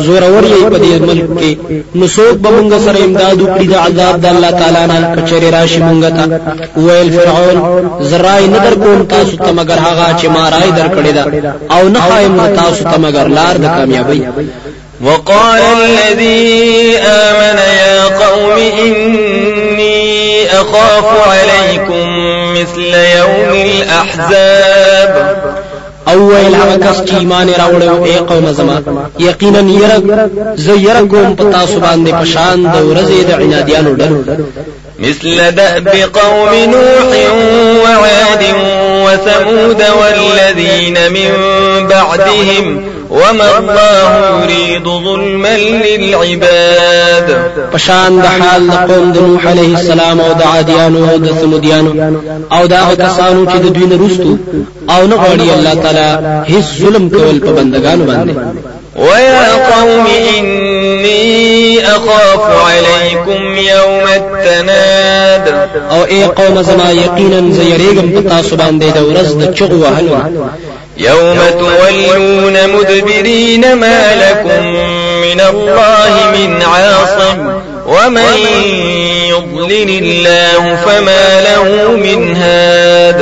زور 0.06 0.24
اور 0.24 0.44
یې 0.44 0.62
په 0.72 0.78
دې 0.84 0.94
ملک 1.02 1.28
کې. 1.40 1.52
نو 1.96 2.06
څوک 2.16 2.36
به 2.44 2.50
مونږ 2.56 2.72
سره 2.86 2.98
امداد 3.06 3.38
وکړي 3.42 3.68
د 3.72 3.76
عذاب 3.86 4.16
د 4.22 4.26
الله 4.34 4.52
تعالی 4.60 4.84
نه. 4.92 5.16
کچره 5.16 5.50
راشي 5.56 5.80
مونږ 5.88 6.04
ته. 6.18 6.24
ویل 6.78 7.10
فرعون 7.12 7.58
زرای 8.02 8.48
نه 8.48 8.60
در 8.60 8.76
کوم 8.84 9.06
تاسو 9.06 9.38
ته 9.38 9.52
مگر 9.52 9.78
هغه 9.78 10.22
چې 10.22 10.26
ما 10.26 10.50
رای 10.50 10.72
در 10.72 10.88
کړی 10.96 11.12
دا 11.14 11.54
او 11.76 11.90
نه 11.90 12.00
خایم 12.00 12.38
تاسو 12.56 12.84
ته 12.84 12.98
مگر 12.98 13.28
لار 13.28 13.58
د 13.58 13.66
کامیابی 13.66 14.22
وقال 15.02 15.62
الذي 15.62 16.98
آمن 16.98 17.58
يا 17.58 18.04
قوم 18.06 18.58
إني 18.86 20.46
أخاف 20.52 21.28
عليكم 21.28 22.08
مثل 22.54 22.94
يوم 23.18 23.52
الأحزاب 23.54 25.36
او 26.08 26.28
ویل 26.28 26.56
هغه 26.56 26.78
کس 26.78 27.02
چې 27.10 27.14
ایمان 27.14 27.50
راوړ 27.50 27.82
اے 28.06 28.18
قوم 28.30 28.52
زما 28.52 28.82
یقینا 29.20 29.60
یره 29.60 29.92
زه 30.56 30.74
یره 30.78 31.06
کوم 31.12 31.36
په 31.36 31.66
تاسو 31.74 31.80
باندې 31.80 32.12
پشان 32.22 32.64
د 32.64 32.76
ورځې 32.90 33.26
د 33.28 33.32
عنادیانو 33.42 33.96
ډلو 33.96 34.24
مثل 35.00 35.52
دأب 35.52 35.88
قوم 35.90 36.54
نوح 36.74 37.10
وعاد 37.84 38.44
وثمود 39.06 39.82
والذين 40.00 40.98
من 41.12 41.32
بعدهم 41.88 42.91
وما 43.12 43.58
الله 43.58 44.44
يريد 44.44 44.84
ظلما 44.84 45.58
للعباد. 45.58 47.28
پشان 47.74 48.22
د 48.22 48.26
حال 48.26 48.68
د 48.68 48.74
قوم 48.92 49.12
د 49.12 49.18
نوح 49.18 49.48
عليه 49.48 49.78
السلام 49.78 50.22
او 50.22 50.34
د 50.34 50.42
عادیانو 50.42 51.10
او 51.10 51.18
د 51.18 51.28
ثمودیانو 51.42 51.92
او 52.52 52.66
دا 52.68 52.96
کسانو 52.96 53.46
چې 53.46 53.58
د 53.64 53.68
دوی 53.76 53.86
نه 53.86 53.96
رستو 54.06 54.38
او 54.94 55.08
نه 55.08 55.16
غواړي 55.16 55.48
الله 55.56 55.74
تعالی 55.84 56.10
هیڅ 56.54 56.66
ظلم 56.82 57.10
کول 57.10 57.40
په 57.40 57.52
بندگانو 57.52 58.06
باندې. 58.06 58.34
ويا 58.96 59.52
قوم 59.72 60.06
إني 60.38 61.80
أخاف 61.86 62.42
عليكم 62.68 63.42
يوم 63.58 64.06
التناد. 64.16 65.46
او 65.92 66.04
اي 66.04 66.24
قوم 66.24 66.62
زما 66.62 66.92
یقینا 66.92 67.54
زيريغم 67.54 68.12
پتا 68.16 68.42
سبان 68.42 68.80
دي 68.80 68.92
د 68.92 68.98
ورځ 68.98 69.30
د 69.42 69.54
چغو 69.54 69.78
وهلو 69.84 70.16
يوم 71.10 71.40
تولون 71.60 72.56
مدبرين 72.76 73.74
ما 73.74 74.02
لكم 74.24 74.64
من 75.26 75.40
الله 75.52 76.14
من 76.36 76.62
عاصم 76.62 77.38
ومن 77.86 78.34
يضلل 79.34 79.90
الله 80.04 80.76
فما 80.86 81.26
له 81.48 81.64
من 82.06 82.36
هاد. 82.36 83.20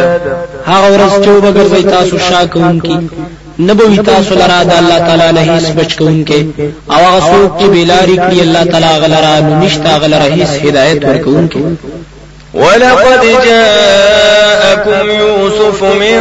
هغه 0.65 0.87
ورځ 0.95 1.13
چې 1.23 1.29
وبګرځي 1.29 1.83
تاسو 1.95 2.17
شاکونکي 2.29 2.97
نبوي 3.67 3.97
تاسو 3.97 4.35
لرا 4.41 4.59
د 4.69 4.71
الله 4.81 4.99
تعالی 5.07 5.29
نه 5.37 5.41
هیڅ 5.49 5.67
بچ 5.77 5.91
کوونکې 5.99 6.39
أو 6.93 7.01
هغه 7.07 7.19
څوک 7.31 7.49
چې 7.59 7.65
بیلاری 7.73 8.17
کړی 8.17 8.39
الله 8.45 8.63
تعالی 8.71 8.93
غلرا 9.03 9.33
نو 9.45 9.51
نشتا 9.63 9.93
غلرا 10.03 10.27
هیڅ 10.37 10.51
هدایت 10.65 10.99
ورکوونکې 11.05 11.61
ولقد 12.53 13.21
جاءكم 13.45 15.11
يوسف 15.11 15.83
من 15.83 16.19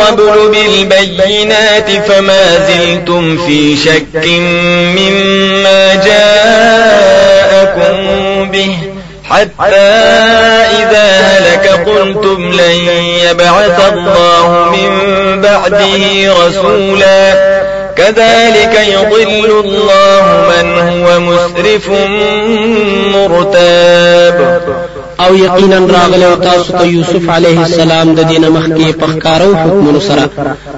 قبل 0.00 0.48
بالبينات 0.84 1.90
فما 1.90 2.58
زلتم 2.68 3.46
في 3.46 3.76
شك 3.76 4.26
مما 4.96 5.94
جاءكم 5.94 7.96
به 8.50 8.76
حتى 9.30 9.76
إذا 10.82 11.06
هلك 11.20 11.66
قلتم 11.88 12.52
لن 12.52 12.76
يبعث 13.30 13.92
الله 13.92 14.70
من 14.72 14.90
بعده 15.40 16.02
رسولا. 16.46 17.34
كذلك 17.96 18.74
يضل 18.88 19.50
الله 19.64 20.24
من 20.48 20.66
هو 20.78 21.20
مسرف 21.20 21.88
مرتاب. 23.14 24.36
او 25.24 25.36
یقینا 25.36 25.78
راغله 25.78 26.36
تاسو 26.36 26.72
ته 26.78 26.86
یوسف 26.86 27.28
علیه 27.36 27.60
السلام 27.60 28.14
د 28.14 28.20
دینه 28.30 28.48
مخکې 28.56 28.96
پخکارو 29.00 29.54
حکمونو 29.60 30.00
سره. 30.00 30.24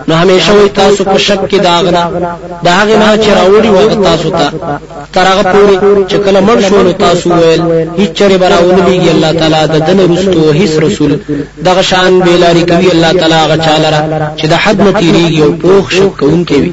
نو 0.09 0.14
همیشه 0.14 0.52
وي 0.52 0.68
تاسو 0.68 1.04
په 1.04 1.18
شک 1.18 1.40
کې 1.50 1.59
داغنا 1.68 2.04
داغه 2.64 2.97
نه 3.02 3.09
چې 3.23 3.30
راوړي 3.38 3.71
وغه 3.76 3.97
تاسو 4.09 4.30
ته. 4.30 4.47
ترغه 5.12 5.42
پوری 5.52 5.76
چې 6.11 6.16
کله 6.25 6.40
مړ 6.49 6.59
شو 6.68 6.83
نو 6.83 6.92
تاسو 6.92 7.26
ویل 7.30 7.62
هیڅ 7.99 8.12
چره 8.18 8.37
براونه 8.42 8.83
بیږي 8.87 9.11
الله 9.14 9.33
تعالی 9.40 9.62
د 9.75 9.76
دنه 9.87 10.04
رستو 10.12 10.52
هیڅ 10.52 10.73
رسول. 10.85 11.18
دغه 11.64 11.83
شان 11.83 12.21
بیلاری 12.21 12.64
کوي 12.71 12.90
الله 12.95 13.12
تعالی 13.12 13.35
هغه 13.45 13.57
چاله 13.66 14.00
چې 14.38 14.47
د 14.52 14.54
حد 14.62 14.80
نه 14.87 14.92
تیریږي 15.00 15.40
او 15.42 15.52
پوښ 15.62 15.85
شک 15.97 16.16
کوونکی 16.21 16.54
وي 16.62 16.73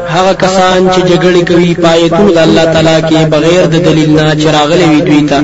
هغه 0.15 0.33
کسان 0.43 0.79
چې 0.93 0.99
جګړې 1.09 1.43
کوي 1.49 1.73
پایتون 1.83 2.27
د 2.35 2.37
الله 2.45 2.65
تعالی 2.73 2.97
کې 3.09 3.29
بغیر 3.33 3.63
د 3.73 3.75
دلیل 3.87 4.09
نه 4.17 4.35
چراغلي 4.43 4.87
وي 4.91 5.01
دوی 5.07 5.21
ته. 5.29 5.39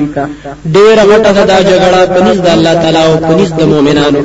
ډېر 0.74 0.96
غټه 1.10 1.30
دا 1.50 1.58
جګړه 1.70 2.00
پنځ 2.16 2.36
د 2.46 2.48
الله 2.56 2.74
تعالی 2.82 3.02
او 3.08 3.14
پنځ 3.28 3.48
د 3.58 3.60
مؤمنانو. 3.72 4.20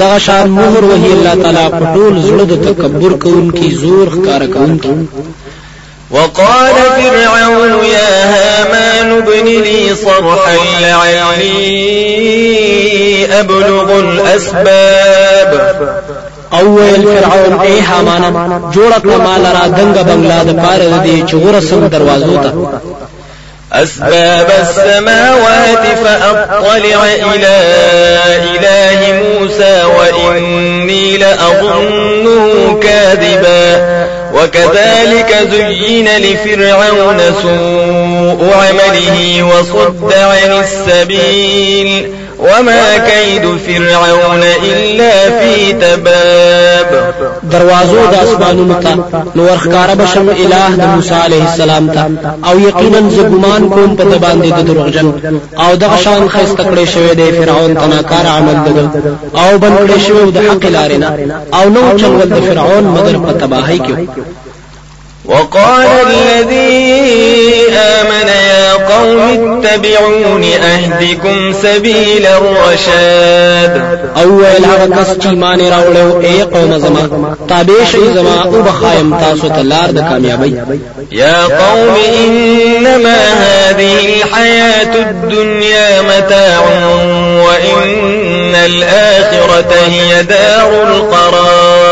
دغه 0.00 0.18
شان 0.26 0.46
مهر 0.60 0.82
وهي 0.84 1.12
الله 1.16 1.34
تعالی 1.42 1.66
په 1.78 1.84
ټول 1.94 2.14
زړه 2.28 2.44
د 2.52 2.54
تکبر 2.66 3.12
کوونکی 3.24 3.68
زور 3.82 4.06
ښکار 4.14 4.42
کوونکی 4.54 4.92
وقال 6.10 6.74
فرعون 6.74 7.84
يا 7.84 8.10
هامان 8.32 9.08
ابن 9.22 9.46
لي 9.46 9.94
صرحا 9.94 10.56
لعلي 10.80 11.88
أبلغ 13.40 13.98
الأسباب 13.98 15.50
أو 16.52 16.76
ویل 16.76 17.02
فرعون 17.02 17.60
اے 17.60 17.80
حامان 17.80 18.22
جوړ 18.74 18.92
کړه 19.02 19.16
مال 19.26 19.46
را 19.46 19.68
دنګ 19.78 19.98
بنگلا 19.98 20.42
د 20.42 20.50
پاره 20.62 21.02
دې 21.04 21.30
چغور 21.30 21.60
سم 21.60 21.88
دروازو 21.88 22.36
ته 22.36 22.52
أسباب 23.72 24.46
السماوات 24.60 25.84
فأطلع 26.04 27.04
إلى 27.34 27.56
إله 28.54 29.22
موسى 29.22 29.84
وإني 29.84 31.16
لأظنه 31.16 32.80
كاذبا. 32.82 33.98
وكذلك 34.34 35.48
زين 35.50 36.08
لفرعون 36.08 37.18
سوء 37.42 38.52
عمله 38.54 39.42
وصد 39.42 40.12
عن 40.12 40.64
السبيل. 40.64 42.12
وما 42.38 42.98
كيد 42.98 43.44
فرعون 43.66 44.42
إلا 44.64 45.40
في 45.40 45.72
تباب. 45.72 46.90
دروازو 47.52 48.02
د 48.12 48.14
اسمانونو 48.14 48.74
ته 48.74 48.94
نو 49.36 49.42
ورخکاره 49.42 49.94
بشم 49.94 50.28
الہ 50.28 50.76
د 50.76 50.82
موسی 50.94 51.14
علیه 51.14 51.44
السلام 51.50 51.88
ته. 51.88 52.02
او 52.48 52.58
یقینا 52.58 53.00
زګمان 53.16 53.62
کوم 53.74 53.96
په 53.96 54.04
باندې 54.04 54.52
د 54.58 54.60
دروغجن 54.68 55.12
او 55.58 55.74
دغه 55.74 55.96
شان 56.04 56.28
خسته 56.28 56.62
کړی 56.64 56.84
شوی 56.94 57.14
دی 57.14 57.28
فرعون 57.38 57.74
تناکار 57.74 58.26
عمل 58.26 58.56
دغه 58.66 59.02
او 59.42 59.58
بن 59.58 59.72
کړی 59.76 59.98
شوی 60.06 60.30
د 60.32 60.38
حق 60.38 60.64
لارینه 60.76 61.08
او 61.52 61.64
نو 61.68 61.98
چنګل 61.98 62.28
د 62.32 62.40
فرعون 62.48 62.84
مگر 62.84 63.16
په 63.26 63.32
تباہی 63.40 63.78
کې 63.78 63.94
وقال 65.28 65.86
الذي 66.06 67.68
آمن 67.76 68.28
يا 68.28 68.72
قوم 68.72 69.20
اتبعون 69.64 70.44
أهدكم 70.44 71.52
سبيل 71.62 72.26
الرشاد. 72.26 73.98
أول 74.16 74.64
هغه 74.64 74.86
کس 74.86 75.22
چې 75.22 75.26
ایمان 75.26 75.60
راوړو 75.60 76.24
اے 76.24 76.42
قوم 76.54 76.78
زما 76.78 77.34
تابع 77.48 77.84
شي 77.92 77.98
زما 78.14 78.42
أو 78.44 78.62
بخایم 78.62 79.18
تاسو 79.20 79.48
ته 79.48 79.62
لار 79.62 79.90
د 79.90 79.98
کامیابی 79.98 80.54
يا 81.12 81.42
قوم 81.42 81.96
إنما 82.24 83.16
هذه 83.32 83.92
الحياة 84.00 84.94
الدنيا 84.94 86.02
متاع 86.02 86.60
وإن 87.46 88.54
الآخرة 88.54 89.72
هي 89.86 90.22
دار 90.22 90.70
القرار. 90.82 91.87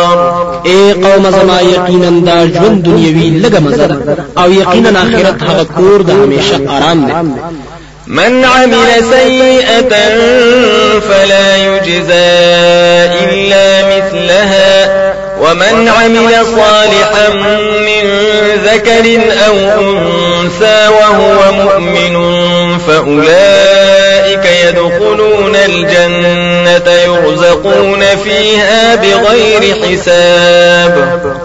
اے 0.67 0.79
قوم 1.03 1.25
زما 1.31 1.59
یقینا 1.61 2.11
دا 2.27 2.37
ژوند 2.55 2.79
دنیوي 2.85 3.31
مزه 3.67 3.87
ده. 3.87 3.97
أو 4.39 4.53
یقینا 4.53 4.91
آخرت 4.91 5.43
هغه 5.43 5.65
کور 5.77 6.01
د 6.03 6.11
همیشه 6.11 6.57
آرام 6.77 7.07
ده. 7.07 7.15
من 8.07 8.45
عمل 8.45 8.89
سيئة 9.11 9.93
فلا 11.09 11.57
يجزى 11.57 12.31
إلا 13.25 13.67
مثلها. 13.93 14.73
ومن 15.43 15.89
عمل 15.89 16.35
صالحا 16.57 17.29
من 17.89 18.05
ذكر 18.65 19.07
أو 19.47 19.57
أنثى 19.81 20.81
وهو 20.89 21.39
مؤمن 21.53 22.15
فأولئك 22.79 24.45
يدخلون 24.65 25.55
الجنة. 25.57 26.36
يرزقون 27.25 28.03
فيها 28.25 28.95
بغير 28.95 29.63
حساب. 29.83 30.95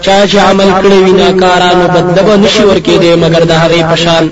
چا 0.02 0.26
چې 0.28 0.36
عمل 0.36 0.70
کړی 0.84 1.00
وي 1.04 1.12
ناکارانو 1.12 1.88
بدله 1.88 2.36
نشي 2.36 2.64
ورکې 2.64 3.00
دی 3.02 3.16
مگر 3.16 3.44
د 3.44 3.52
هغې 3.52 3.82
پشان 3.92 4.30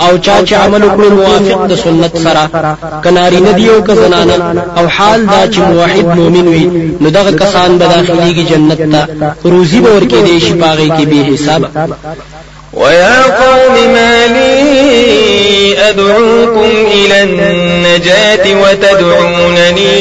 او 0.00 0.18
چا 0.18 0.36
چې 0.46 0.52
عمل 0.52 0.82
کړی 0.82 1.10
موافق 1.20 1.66
د 1.66 1.74
سنت 1.84 2.18
سره. 2.18 2.76
کناری 3.04 3.40
ندی 3.40 3.68
او 3.68 3.82
کزنانه 3.82 4.34
او 4.78 4.86
حال 4.88 5.26
دا 5.26 5.42
چې 5.52 5.58
موحد 5.58 6.06
مؤمن 6.18 6.48
وي 6.48 6.64
نو 7.00 7.08
دغه 7.10 7.30
کسان 7.30 7.78
به 7.78 7.86
داخليږي 7.86 8.50
جنت 8.50 8.80
ته. 8.92 9.34
روزي 9.44 9.80
به 9.80 9.90
ورکې 9.96 10.20
دی 10.26 10.40
شي 10.40 10.54
پاغې 10.62 10.88
کې 10.96 11.04
به 11.10 11.34
حساب 11.34 11.62
ويا 12.72 13.22
قوم 13.22 13.74
ما 13.94 14.26
لي 14.26 15.29
أدعوكم 15.88 16.70
إلى 16.92 17.22
النجاة 17.22 18.44
وتدعونني 18.62 19.96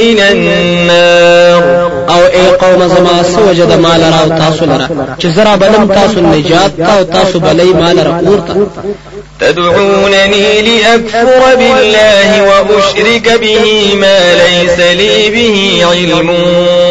إلى 0.00 0.32
النار. 0.32 1.86
أو 2.08 2.26
اے 2.26 2.64
قوم 2.64 2.88
زما 2.88 3.22
سوجد 3.22 3.72
مال 3.72 4.00
را 4.00 4.20
أو 4.22 4.28
تاسو 4.28 4.64
لرا. 4.64 4.88
چې 5.22 5.26
زرا 5.26 5.56
بلم 5.56 5.86
تاسو 5.86 6.20
نجات 6.20 6.70
تا 6.78 6.98
أو 6.98 7.02
تاسو 7.02 7.38
بلای 7.38 7.66
مال 7.66 8.06
را 8.06 8.20
اورتا 8.26 8.66
تدعونني 9.40 10.62
لأكفر 10.62 11.54
بالله 11.56 12.42
وأشرك 12.42 13.40
به 13.40 13.94
ما 13.94 14.18
ليس 14.34 14.78
لي 14.78 15.30
به 15.30 15.84
علم 15.90 16.30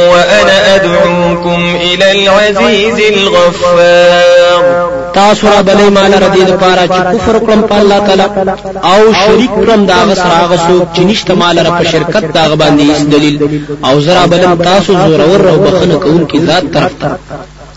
وأنا 0.10 0.76
أدعوكم 0.76 1.78
إلى 1.82 2.12
العزيز 2.12 3.00
الغفار. 3.13 4.94
تاسو 5.19 5.47
را 5.54 5.62
بلې 5.67 5.88
مال 5.97 6.13
ردی 6.23 6.43
د 6.49 6.51
پاره 6.62 6.86
چې 6.93 6.99
کفر 7.13 7.36
کړم 7.45 7.62
په 7.69 7.75
الله 7.82 7.99
تعالی. 8.08 8.28
او 8.91 9.01
شریک 9.23 9.51
کړم 9.62 9.82
دا 9.91 9.99
غسر 10.10 10.32
هغه 10.41 10.58
څوک 10.67 10.84
چې 10.95 11.01
نشته 11.10 11.34
مال 11.41 11.58
را 11.65 11.71
په 11.78 11.84
شرکت 11.91 12.23
دا 12.38 12.56
باندې 12.62 12.86
دلیل. 13.13 13.36
او 13.88 13.95
زرا 14.06 14.25
بلم 14.32 14.56
تاسو 14.69 14.91
زور 14.93 15.21
ور 15.30 15.47
او 15.51 15.58
بخنه 15.65 15.95
کون 16.06 16.25
کی 16.30 16.39
ذات 16.47 16.63
طرف 16.73 16.93
ته 17.01 17.10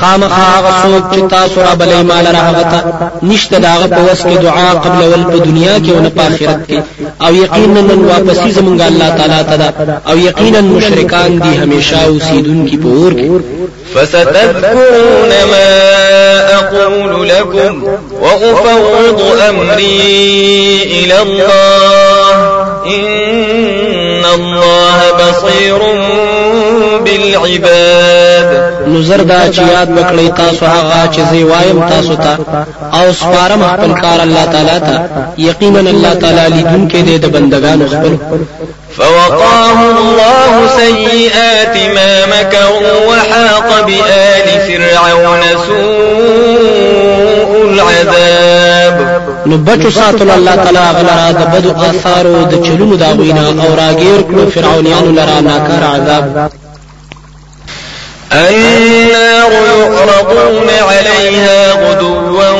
خامخا 0.00 0.44
هغه 0.56 0.70
څوک 0.82 1.14
چې 1.14 1.30
تاسو 1.30 1.60
را 1.60 1.74
بلې 1.74 2.02
مال 2.10 2.26
راغته 2.26 2.82
نشته 3.22 3.58
داغه 3.58 3.86
په 3.86 4.00
وس 4.12 4.20
کې 4.22 4.42
دعا 4.42 4.70
قبل 4.74 5.02
ول 5.04 5.24
په 5.24 5.44
دنیا 5.44 5.78
کې 5.78 5.90
أو 5.90 6.10
په 6.16 6.22
آخرت 6.22 6.60
کې. 6.68 6.78
أو 7.24 7.34
یقینا 7.34 7.80
نن 7.80 8.04
واپسی 8.04 8.50
زمونږ 8.52 8.80
الله 8.80 9.08
تعالی 9.08 9.42
ته 9.44 9.72
أو 10.10 10.16
یقینا 10.18 10.60
مشرکان 10.60 11.38
دي 11.38 11.56
همیشه 11.62 11.96
اوسیدونکي 12.04 12.76
په 12.76 12.88
اور 12.88 13.12
کې. 13.12 13.30
فستذكرون 13.94 15.32
ما 15.50 15.70
أقول 16.58 17.28
لكم 17.28 17.82
وأفوض 18.20 19.20
أمري 19.48 20.82
إلى 20.84 21.22
الله. 21.22 22.34
إن 22.86 24.24
الله 24.24 24.98
بصير 25.20 25.78
بالعباد. 27.04 28.19
نظر 29.00 29.20
دا 29.32 29.40
چې 29.54 29.60
یاد 29.74 29.88
وکړی 29.98 30.28
تاسو 30.36 30.62
هغه 30.66 31.00
چې 31.14 31.20
زی 31.30 31.42
وایم 31.50 31.78
تاسو 31.88 32.14
ته. 32.24 32.32
او 32.98 33.12
سپارم 33.20 33.62
خپل 33.72 33.90
کار 34.02 34.18
الله 34.26 34.44
تعالی 34.44 34.78
ته. 34.86 34.94
یقینا 35.38 35.80
الله 35.90 36.14
تعالی 36.14 36.44
لیدونکې 36.56 37.00
دی 37.06 37.16
د 37.18 37.26
بندگانو 37.34 37.86
خپل. 37.88 38.12
فوقاه 38.96 39.78
الله 39.96 40.52
سيئات 40.76 41.74
ما 41.96 42.12
مكروا 42.34 42.92
وحاق 43.08 43.68
بآل 43.86 44.46
فرعون 44.66 45.42
سوء 45.66 47.50
العذاب. 47.72 48.96
نو 49.46 49.56
بچو 49.56 49.90
ساتل 49.90 50.30
الله 50.30 50.54
تعالی 50.56 50.78
غلرا 50.78 51.30
د 51.32 51.42
بدو 51.52 51.70
آثارو 51.88 52.44
د 52.50 52.54
چلونو 52.66 52.96
دا 52.96 53.10
غوینا 53.18 53.44
او 53.62 53.70
راګیر 53.76 54.20
کړو 54.28 54.50
فرعونانو 54.54 55.10
لرا 55.18 55.40
ناکار 55.40 55.82
عذاب 55.94 56.50
النار 58.32 59.52
يعرضون 59.52 60.68
عليها 60.88 61.72
غدوا 61.72 62.50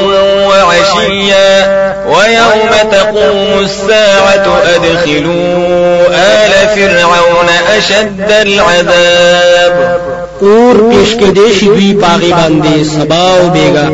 وعشيا 0.46 1.80
ويوم 2.06 2.90
تقوم 2.92 3.60
الساعة 3.60 4.62
أدخلوا 4.74 6.06
آل 6.08 6.68
فرعون 6.74 7.48
أشد 7.76 8.30
العذاب. 8.30 10.00
اور 10.42 10.76
پیش 10.90 11.10
کې 11.20 11.30
دیشي 11.36 11.66
دوی 11.66 11.92
پاغي 12.02 12.30
باندې 12.32 12.84
سبا 12.92 13.24
أو 13.40 13.48
بیگا 13.56 13.88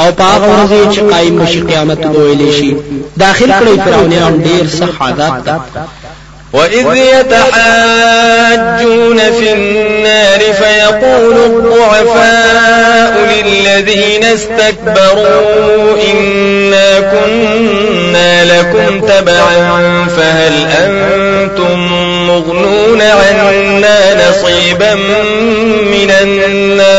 أو 0.00 0.12
پاغ 0.20 0.40
ورځي 0.50 0.94
چې 0.94 1.00
قائم 1.12 1.38
بشي 1.38 1.60
قیامت 1.60 2.06
ویلې 2.06 2.52
شي 2.58 2.76
داخل 3.16 3.52
کړي 3.52 3.84
فرعونان 3.84 4.42
ډیر 4.44 4.66
سخت 4.78 5.02
عذاب 5.02 5.60
وإذ 6.54 6.86
يتحاجون 6.96 8.38
في 9.18 9.52
النار 9.52 10.40
فيقول 10.40 11.36
الضعفاء 11.36 13.12
للذين 13.34 14.24
استكبروا 14.24 15.96
إنا 16.12 17.00
كنا 17.00 18.44
لكم 18.44 19.00
تبعا 19.00 20.06
فهل 20.16 20.52
أنتم 20.80 21.78
مغنون 22.26 23.02
عنا 23.02 24.28
نصيبا 24.30 24.94
من 25.84 26.10
النار 26.22 26.93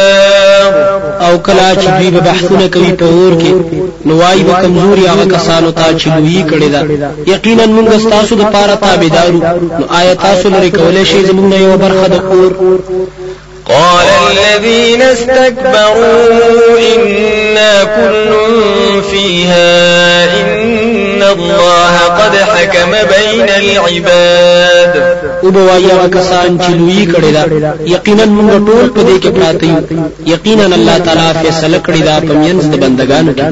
او 1.35 1.41
کلا 1.41 1.69
چې 1.75 1.87
دوی 1.97 2.09
به 2.11 2.19
بحثونه 2.19 2.67
کوي 2.67 2.91
په 2.99 3.05
اور 3.05 3.33
کې 3.41 3.51
نو 4.05 4.17
وايي 4.17 4.43
به 4.43 4.53
کمزوري 4.63 5.05
هغه 5.07 5.25
کسانو 5.35 5.71
ته 5.71 5.97
چې 5.99 6.07
لوی 6.07 6.43
کړي 6.49 6.69
دا 6.75 6.81
یقینا 7.33 7.65
موږ 7.65 8.09
تاسو 8.15 8.35
د 8.35 8.43
پاره 8.53 8.75
تابعدارو 8.75 9.39
نو 9.79 9.85
آیا 9.99 10.13
تاسو 10.25 10.49
لري 10.55 10.71
کولای 10.71 11.05
شئ 11.05 11.21
زموږ 11.29 11.53
یو 11.61 11.77
برخه 11.77 12.07
د 12.07 12.15
اور؟ 12.31 12.51
قال 13.69 14.07
الذين 14.31 15.01
استكبروا 15.01 16.79
إنا 16.95 17.83
كل 17.83 18.31
فيها 19.11 20.25
إن 20.41 20.84
الله 21.37 21.95
قد 22.19 22.35
حكم 22.35 22.91
بين 23.15 23.49
العباد. 23.63 24.93
أو 25.43 25.51
هغه 25.71 26.07
کسان 26.07 26.59
چې 26.59 26.69
لوی 26.69 27.05
کړي 27.13 27.31
دا 27.37 27.43
یقینا 27.95 28.25
موږ 28.25 28.51
ټول 28.67 28.85
په 28.95 29.01
دې 29.07 29.17
کې 29.23 29.29
پراته 29.35 29.65
یو 29.65 29.79
یقینا 30.33 30.65
الله 30.65 30.97
تعالی 30.97 31.29
فیصله 31.41 31.79
کړی 31.87 32.01
دا 32.09 32.19
په 32.27 32.33
منځ 32.43 32.63
د 32.71 32.75
بندگانو 32.83 33.31
کې 33.37 33.43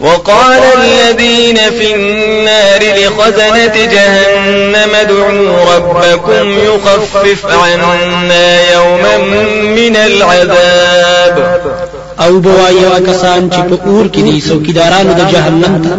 وقال 0.00 0.62
الذين 0.78 1.56
في 1.78 1.94
النار 1.94 2.80
لخزنة 2.98 3.76
جهنم 3.94 4.94
ادعوا 4.94 5.76
ربكم 5.76 6.46
يخفف 6.68 7.46
عنا 7.46 8.72
يوما 8.74 9.16
من 9.78 9.96
العذاب. 9.96 11.36
أو 12.20 12.38
بوایي 12.38 13.00
کسان 13.06 13.50
چې 13.50 13.60
په 13.70 13.76
اور 13.86 14.06
کې 14.14 14.20
دي 14.26 14.40
څوکیدارانو 14.48 15.12
د 15.12 15.22
جهنم 15.32 15.82
ته 15.84 15.92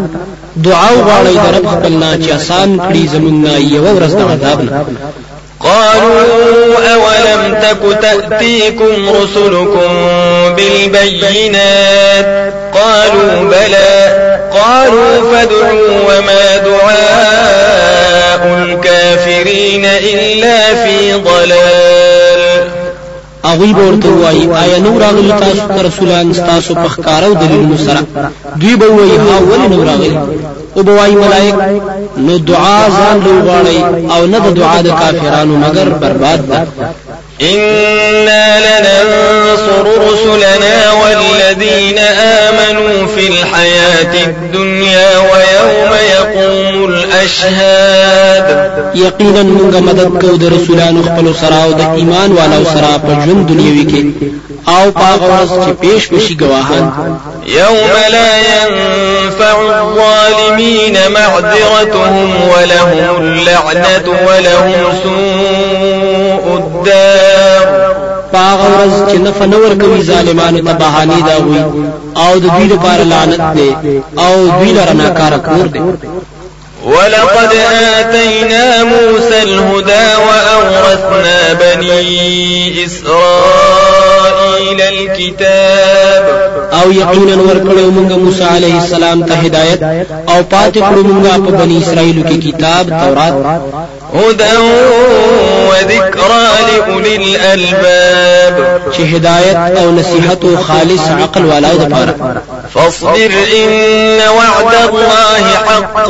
دعا 0.63 0.89
وغواړي 0.91 1.34
د 1.43 1.58
رب 1.58 1.67
خپلنا 1.67 2.12
چې 2.17 2.32
آسان 2.32 2.80
کړي 2.80 3.04
زمونږ 3.13 3.41
یو 3.60 3.84
ورځ 3.96 4.12
د 4.15 4.22
عذاب 4.32 4.60
نه. 4.62 4.72
قالوا 5.60 6.93
أولم 6.93 7.56
تك 7.62 7.82
تأتيكم 8.02 8.93
رسلكم 9.10 9.89
بالبينات؟ 10.56 12.28
قالوا 12.74 13.34
بلى. 13.50 13.93
قالوا 14.54 15.32
فادعوا 15.32 15.89
وما 16.08 16.58
دعاء 16.58 18.41
الكافرين 18.63 19.86
إلا 19.86 20.60
في 20.84 21.13
ضلال. 21.13 22.67
اغوی 23.46 23.74
ورته 23.74 24.10
وای 24.10 24.50
آیا 24.63 24.78
نو 24.78 25.00
راغلی 25.00 25.30
تاسو 25.30 25.67
ته 25.67 25.82
رسولان 25.88 26.32
تاسو 26.32 26.74
په 26.76 26.88
ښکارو 26.88 27.34
دلیلونو 27.34 27.78
سره؟ 27.78 28.02
دوی 28.62 28.76
به 28.76 28.86
وای 28.86 29.17
ها 29.17 29.39
ولې 29.39 29.67
نو 29.72 29.84
راغلی 29.84 30.17
او 30.78 30.84
به 30.84 30.92
ملائک، 31.16 31.56
نو 32.18 32.38
دعا 32.38 32.80
ځان 32.98 33.16
لوغړی 33.26 33.80
او 34.13 34.26
نه 34.26 34.40
د 34.40 34.48
دعا 34.60 34.82
د 34.82 34.88
کافرانو، 34.88 35.58
مگر 35.58 35.90
برباد 35.90 36.40
ده 36.50 36.60
إنا 37.41 38.60
لننصر 38.60 39.86
رسلنا 40.12 40.91
والذين 40.91 41.97
آمنوا 41.97 43.08
في 43.15 43.28
الحياة 43.28 44.26
الدنيا 44.26 45.17
ويوم 45.17 45.91
يقوم 46.13 46.86
الأشهاد 46.93 48.67
یقینا 48.95 49.43
موږ 49.43 49.76
مدد 49.76 50.21
کوو 50.21 50.38
د 50.38 50.43
رسولانو 50.43 51.04
خپل 51.04 51.34
سره 51.41 51.63
أو 51.63 51.71
د 51.71 51.82
ایمان 51.82 52.32
والو 52.32 52.63
سره 52.65 52.97
په 53.06 53.12
ژوند 53.26 53.47
دنیوي 53.47 53.86
کې 53.91 54.02
أو 54.69 54.91
هغه 54.95 55.26
ورځ 55.28 55.50
چې 55.65 55.71
پیش 55.82 56.08
بشي 56.12 56.36
ګواهان 56.36 56.86
يوم 57.47 57.93
لا 58.12 58.32
ينفع 58.38 59.56
الظالمين 59.62 60.95
معذرتهم 61.15 62.30
ولهم 62.50 63.21
اللعنة 63.21 64.08
ولهم 64.28 64.73
سوء 65.04 66.45
الدار۔ 66.58 67.27
پاغ 68.34 68.60
ورځ 68.74 68.94
چې 69.12 69.18
نفع 69.28 69.46
نور 69.46 69.72
کوي 69.82 70.02
ظالمانو 70.02 70.60
ته 70.68 70.74
بهاني 70.74 71.22
دا 71.28 71.38
وي 71.38 71.62
أو 72.18 72.34
د 72.40 72.46
دوی 72.56 72.68
لپاره 72.74 73.04
لعنت 73.04 73.42
دی 73.56 73.72
أو 74.20 74.48
دوی 74.48 74.72
لپاره 74.74 74.94
ناکاره 74.94 75.38
کور 75.38 75.68
دی 75.74 75.82
ولقد 76.86 77.52
آتينا 78.00 78.84
موسى 78.84 79.42
الهدى 79.44 80.08
وأورثنا 80.28 81.54
بني 81.54 82.86
إسرائيل 82.86 84.82
الكتاب 84.82 86.24
أو 86.74 86.92
یقینا 86.92 87.36
ورکړو 87.36 87.92
موږ 87.96 88.12
موسی 88.24 88.44
علیه 88.44 88.76
السلام 88.82 89.24
ته 89.24 89.34
هدایت 89.34 89.82
أو 90.30 90.44
پات 90.52 90.74
کړو 90.78 91.02
موږ 91.10 91.26
په 91.46 91.52
بنی 91.60 91.78
اسرائیل 91.78 92.24
کې 92.30 92.38
کتاب 92.48 92.84
تورات 92.90 93.36
هدى 94.13 94.52
وذكرى 95.78 96.46
لأولي 96.68 97.16
الألباب. 97.16 98.82
چې 98.94 99.00
هدایت 99.00 99.56
أو 99.78 99.92
نصيحت 99.92 100.44
أو 100.44 100.58
خالص 100.58 101.02
عقل 101.22 101.46
والای 101.46 101.78
د 101.78 101.90
پاره 101.92 102.16
فاصبر 102.74 103.32
إن 103.58 104.20
وعد 104.38 104.76
الله 104.90 105.44
حق 105.68 106.10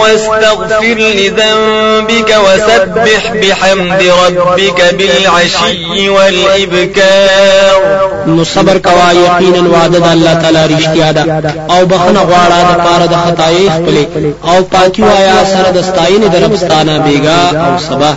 واستغفر 0.00 0.98
لذنبك 0.98 2.36
وسبح 2.44 3.32
بحمد 3.32 4.02
ربك 4.26 4.94
بالعشي 4.94 6.08
والإبكار. 6.08 7.78
نو 8.26 8.44
صبر 8.44 8.78
کوا 8.78 9.12
یقینا 9.12 9.68
وعده 9.70 10.12
الله 10.12 10.34
تعالی 10.34 10.76
رښتیا 10.76 11.12
ده. 11.12 11.24
أو 11.70 11.86
بخنه 11.86 12.20
غواړه 12.20 12.58
د 12.70 12.74
پاره 12.84 13.06
د 13.06 13.14
خدای 13.24 13.70
خپل 13.70 13.96
أو 14.44 14.62
پاکي 14.62 15.02
وایا 15.02 15.44
سره 15.44 15.70
د 15.70 15.82
ستاینې 15.82 16.28
دربستانه 16.32 16.98
بیگا 16.98 17.40
أو 17.66 17.78
سبا. 17.88 18.16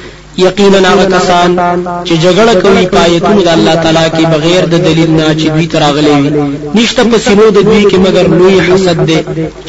یقینا 0.47 0.79
هغه 0.89 1.05
کسان 1.15 1.49
چې 2.07 2.13
جګړه 2.23 2.53
کوي 2.63 2.85
پایتونو 2.95 3.41
د 3.47 3.49
الله 3.57 3.75
تعالی 3.83 4.05
کې 4.15 4.23
بغیر 4.35 4.63
د 4.73 4.75
دلیل 4.87 5.11
نه 5.19 5.27
چې 5.39 5.47
دوی 5.55 5.67
تراغلي 5.73 6.15
وي. 6.21 6.31
نشته 6.75 7.03
په 7.11 7.17
سینو 7.25 7.49
د 7.57 7.59
دوی 7.67 7.83
کې 7.89 7.97
مگر 8.05 8.25
لوی 8.39 8.57
حسد 8.67 8.97
دی. 9.09 9.19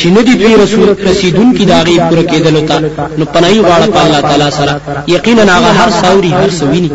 چې 0.01 0.07
نه 0.17 0.23
دی 0.27 0.35
دوی 0.43 0.55
رسول 0.63 0.89
رسیدون 1.09 1.49
کې 1.57 1.65
داغي 1.73 1.97
پوره 2.09 2.23
کېدل 2.31 2.57
تا 2.69 2.77
نو 3.19 3.25
پنای 3.35 3.59
غواړه 3.67 3.89
په 3.95 4.01
الله 4.05 4.21
تعالی 4.21 4.51
سره. 4.59 4.81
یقینا 5.17 5.43
هغه 5.57 5.71
هر 5.81 5.91
ساوري 6.03 6.33
هر 6.41 6.51
سویني 6.61 6.91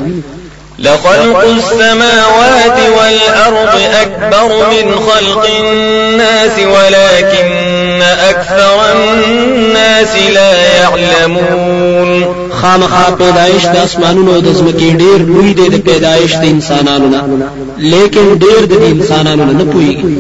لخلق 0.80 1.38
السماوات 1.38 2.80
والأرض 2.98 3.80
أكبر 4.02 4.70
من 4.70 4.96
خلق 4.96 5.48
الناس 5.62 6.60
ولكن 6.60 8.02
أكثر 8.30 8.92
الناس 8.92 10.16
لا 10.34 10.52
يعلمون 10.78 12.47
خامخا 12.62 13.06
پیدایش 13.18 13.64
د 13.74 13.78
آسمانونو 13.84 14.42
د 14.42 14.54
زمکې 14.60 14.90
ډیر 15.04 15.18
لوی 15.30 15.54
دی 15.54 15.68
د 15.70 15.78
پیدایش 15.90 16.32
د 16.36 16.44
انسانانو 16.44 17.08
نه. 17.10 17.22
لیکن 17.78 18.26
ډیر 18.44 18.62
د 18.72 18.74
انسانانو 18.94 19.44
نه 19.46 19.66
پويږي 19.74 20.18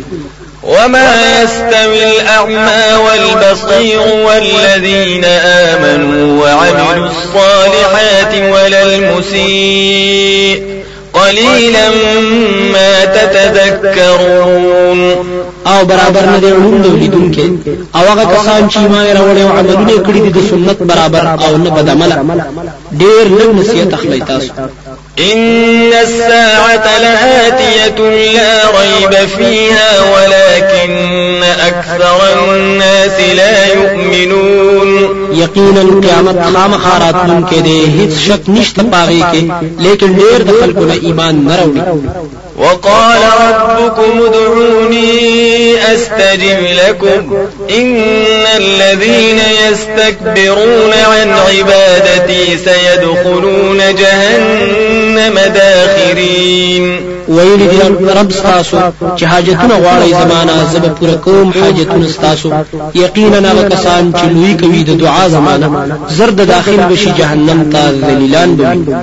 وما 0.68 1.42
يستوي 1.44 2.04
الأعمى 2.04 2.84
والبصير 3.06 4.00
والذين 4.28 5.26
آمنوا 5.26 6.44
وعملوا 6.44 7.10
الصالحات 7.10 8.34
ولا 8.54 8.82
المسيء 8.84 10.58
قليلا 11.14 11.90
ما 12.74 13.06
تتذكرون 13.06 14.77
أو 15.78 15.86
برابر 15.86 16.26
نه 16.26 16.38
دی 16.40 16.48
علوم 16.52 16.82
د 16.82 16.88
لیدونکو 17.02 17.42
أو 17.96 18.02
هغه 18.02 18.24
کسان 18.34 18.70
چې 18.70 18.78
ما 18.78 19.02
راوړي 19.14 19.42
أو 19.42 19.58
عملونه 19.58 20.04
کړی 20.08 20.20
دي 20.26 20.30
د 20.30 20.40
سنت 20.50 20.84
برابر 20.84 21.24
أو 21.46 21.58
نه 21.58 21.70
بد 21.70 21.90
عمل 21.90 22.42
ډیر 23.02 23.26
لږ 23.40 23.50
نصیحت 23.60 23.94
اخلي 23.94 24.20
تاسو. 24.20 24.52
إن 25.20 25.94
الساعة 25.94 26.88
لآتية 27.00 28.00
لا 28.34 28.54
ريب 28.80 29.28
فيها 29.38 29.92
ولكن 30.14 31.44
أكثر 31.44 32.20
الناس 32.54 33.20
لا 33.36 33.68
يؤمنون. 33.68 34.97
یقینا 35.34 35.82
قیامت 36.02 36.36
خامخا 36.54 36.98
راتلونکې 37.00 37.62
دی 37.64 37.80
هیڅ 37.98 38.14
شک 38.28 38.50
نشته 38.50 38.84
پاږي 38.92 39.22
کې 39.32 39.44
لیکن 39.80 40.14
ډیر 40.14 40.44
د 40.44 40.52
خلکو 40.62 40.86
نه 40.86 40.94
ایمان 41.02 41.36
نه 41.46 41.58
وقال 42.58 43.22
ربكم 43.42 44.22
ادعوني 44.26 45.76
أستجب 45.94 46.60
لكم. 46.88 47.36
إن 47.70 47.96
الذين 48.58 49.40
يستكبرون 49.40 50.94
عن 50.94 51.30
عبادتي 51.30 52.58
سيدخلون 52.58 53.78
جهنم 53.96 55.40
داخرين. 55.56 56.97
ویل 57.30 57.62
دی 57.72 57.80
رب 58.20 58.32
ستاسو 58.32 58.78
چې 59.18 59.24
حاجتونه 59.24 59.76
غواړي 59.84 60.10
زمانہ 60.22 60.54
زب 60.74 60.86
پوره 61.00 61.16
کوم 61.26 61.52
حاجتونه 61.62 62.08
ستاسو. 62.08 62.50
یقینا 62.94 63.52
هغه 63.52 63.64
کسان 63.70 64.14
چې 64.14 64.26
لوی 64.36 64.54
کوي 64.62 64.84
د 64.84 64.92
دعا 64.98 65.28
زمانہ. 65.28 65.68
زرد 66.10 66.48
داخل 66.48 66.78
بشي 66.78 67.12
جهنم 67.18 67.70
ته 67.72 67.90
ذلیلان 67.90 68.56
بوي 68.56 68.96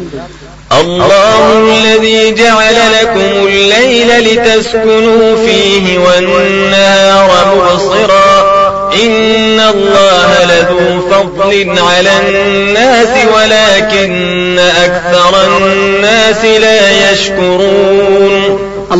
الله 0.72 1.42
الذي 1.58 2.34
جعل 2.34 2.76
لكم 3.00 3.46
الليل 3.46 4.10
لتسكنوا 4.26 5.36
فيه 5.46 5.98
والنهار 5.98 7.30
مبصرا. 7.56 8.64
إن 9.04 9.60
الله 9.60 10.30
لذو 10.44 11.00
فضل 11.10 11.78
على 11.78 12.10
الناس 12.28 13.12
ولكن 13.34 14.58
أكثر 14.58 15.32
الناس 15.46 16.44
لا 16.44 16.80
يشكرون. 17.10 17.73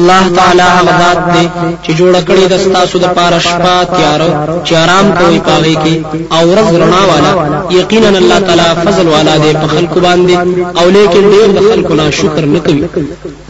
الله 0.04 0.24
تعالی 0.36 0.62
هغه 0.62 0.92
ذات 1.02 1.18
دی 1.34 1.48
چې 1.84 1.90
جوړ 1.98 2.14
کړی 2.28 2.44
د 2.52 2.58
ستاسو 2.64 2.98
د 2.98 3.06
پاره 3.16 3.38
شپه 3.38 3.74
تیار 3.96 4.20
چې 4.66 4.72
آرام 4.84 5.06
کوي 5.18 5.40
پاږي 5.48 5.76
کې 5.84 5.94
او 6.36 6.42
ورځ 6.52 6.68
رڼا 6.82 7.02
والا 7.10 7.32
یقینا 7.80 8.08
الله 8.08 8.38
تعالی 8.46 8.68
فضل 8.84 9.08
والا 9.08 9.36
دی 9.36 9.52
په 9.62 9.66
خلکو 9.74 10.00
باندې 10.00 10.34
او 10.80 10.86
لیکن 10.96 11.22
ډیر 11.34 11.48
د 11.56 11.60
خلکو 11.70 11.94
نه 11.94 12.10
شکر 12.10 12.44
نه 12.54 12.60
کوي. 12.66 12.84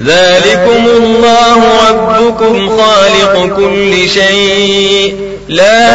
ذلكم 0.01 0.83
الله 1.01 1.61
ربكم 1.89 2.55
خالق 2.79 3.57
كل 3.57 4.09
شيء. 4.09 5.15
لا 5.49 5.91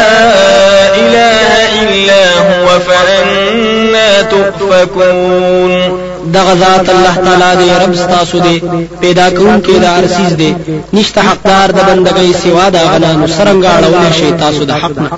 إله 0.94 1.50
إلا 1.82 2.24
هو 2.38 2.66
فأنا 2.78 4.22
تؤفكون 4.22 5.99
دغه 6.34 6.54
ذات 6.54 6.88
الله 6.88 7.14
تعالی 7.24 7.64
دی 7.64 7.70
رب 7.84 7.94
ستاسو 7.94 8.38
دی 8.38 8.62
پیدا 9.00 9.30
کون 9.30 9.62
کې 9.62 9.70
د 9.82 9.84
ارسیز 9.84 10.36
دی. 10.36 10.54
نشته 10.92 11.20
حقدار 11.20 11.70
د 11.70 11.78
بندګۍ 11.88 12.42
سوا 12.42 12.68
دا 12.68 12.78
غنا 12.78 13.26
سرنګ 13.26 13.64
اړول 13.64 14.12
شي 14.18 14.32
تاسو 14.40 14.64
د 14.64 14.70
حق 14.70 14.98
نه. 14.98 15.10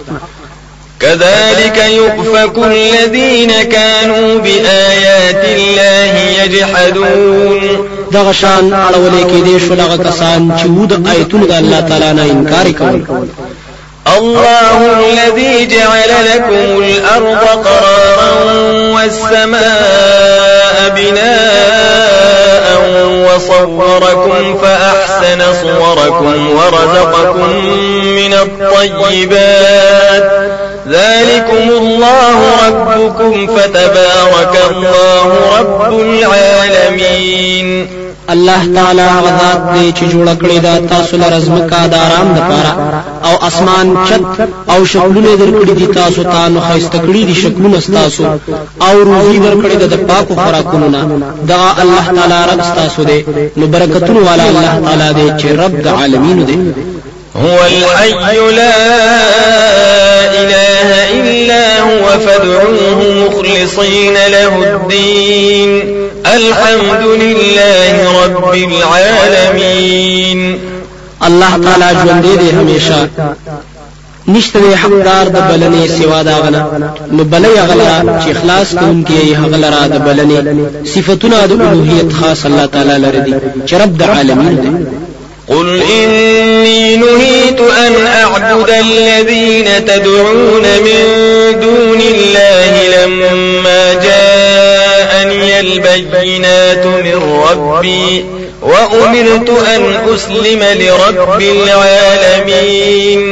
كذلك 1.01 1.77
يؤفك 1.77 2.59
الذين 2.59 3.53
كانوا 3.63 4.39
بآيات 4.39 5.45
الله 5.45 6.13
يجحدون. 6.43 7.89
دغه 8.13 8.33
شان 8.33 8.73
اړولې 8.89 9.23
کې 9.31 9.45
دي 9.47 9.61
شو 9.67 9.75
دغه 9.75 9.97
کسان 9.97 10.53
چې 10.59 10.67
ود 10.79 11.09
آیتونه 11.09 11.47
د 11.47 11.53
الله 11.53 11.81
تعالی 11.81 12.13
نه 12.13 12.23
انکار 12.23 12.73
کوي 12.73 13.03
الله 14.07 14.79
الذي 15.01 15.67
جعل 15.67 16.13
لكم 16.31 16.83
الأرض 16.83 17.43
قرارا 17.67 18.33
والسماء 18.95 20.52
بناء 20.89 22.67
وصوركم 23.27 24.59
فأحسن 24.63 25.41
صوركم 25.63 26.57
ورزقكم 26.57 27.51
من 28.05 28.33
الطيبات. 28.35 30.25
ذلكم 30.89 31.69
الله 31.69 32.39
ربكم 32.67 33.47
فتبارك 33.47 34.55
الله 34.71 35.29
رب 35.59 35.93
العالمين. 36.01 37.69
الله 38.35 38.61
تعالی 38.75 39.07
غذات 39.27 39.61
دی 39.73 39.93
چې 39.93 40.05
جوړ 40.13 40.27
کړی 40.43 40.59
دا 40.67 40.75
تاسو 40.95 41.17
لپاره 41.17 41.39
زمکا 41.47 41.87
د 41.87 41.95
آرام 42.07 42.29
لپاره 42.39 42.73
أو 43.25 43.47
اسمان 43.47 43.97
چت 44.09 44.49
أو 44.71 44.85
شکلونه 44.85 45.37
درکړي 45.37 45.73
دي 45.79 45.87
تاسو 45.87 46.23
ته 46.23 46.49
نو 46.49 46.61
خیسته 46.61 46.99
کړی 46.99 47.23
دي 47.29 47.35
شکلونه 47.35 47.81
تاسو 47.81 48.25
أو 48.83 48.95
روزي 49.03 49.39
درکړي 49.39 49.77
د 49.77 49.97
پاکو 50.09 50.35
خوراکونو 50.35 50.89
نه. 50.89 51.03
دا 51.49 51.61
الله 51.83 52.05
تعالی 52.17 52.39
رب 52.53 52.63
تاسو 52.75 53.05
دی. 53.05 53.25
نو 53.57 53.67
برکتونه 53.67 54.21
والا 54.31 54.45
الله 54.49 54.81
تعالی 54.85 55.15
دی 55.15 55.43
چې 55.43 55.47
رب 55.61 55.83
د 55.83 55.89
عالمین 55.89 56.45
دی. 56.45 56.59
هو 57.37 57.59
الحي 57.67 58.39
لا 58.61 58.77
إله 60.41 60.89
إلا 61.21 61.81
هو 61.81 62.19
فادعوه 62.27 63.01
مخلصين 63.25 64.15
له 64.15 64.53
الدين. 64.75 66.02
الحمد 66.37 67.03
لله 67.23 68.25
رب 68.25 68.55
العالمين. 68.55 70.41
الله 71.27 71.53
تعالی 71.65 71.89
ژوند 72.03 72.39
دی 72.39 72.51
همیشه. 72.51 73.09
نشته 74.29 74.77
حقدار 74.77 75.29
د 75.29 75.39
بلنې 75.51 76.03
سوا 76.03 76.23
دا 76.23 76.37
غنه. 76.45 76.67
نو 77.13 77.25
بلې 77.25 77.59
غلا 77.69 78.21
چې 78.23 78.29
اخلاص 78.37 78.75
کوونکی 78.75 79.35
هغه 79.35 79.71
را 79.71 79.87
د 79.87 79.97
بلنې. 80.07 80.39
صفاتونه 80.89 81.47
د 81.47 81.53
الوهیت 81.53 82.13
خاص 82.21 82.47
الله 82.47 82.67
تعالی 82.67 82.99
لري 82.99 83.21
دي 83.21 83.35
چې 83.67 83.75
رب 83.75 83.99
د 83.99 84.03
عالمین 84.03 84.57
دی. 84.63 84.71
قل 85.49 85.83
إني 85.83 86.97
نهيت 86.97 87.61
أن 87.61 88.07
أعبد 88.07 88.71
الذين 88.71 89.85
تدعون 89.87 90.63
من 90.87 91.03
دون 91.61 92.01
الله 92.15 92.73
لما 92.95 93.95
جاءني 93.95 94.32
البينات 95.63 96.87
من 96.87 97.19
ربي 97.51 98.25
وأمرت 98.63 99.51
أن 99.51 99.83
أسلم 100.15 100.63
لرب 100.81 101.41
العالمين. 101.41 103.23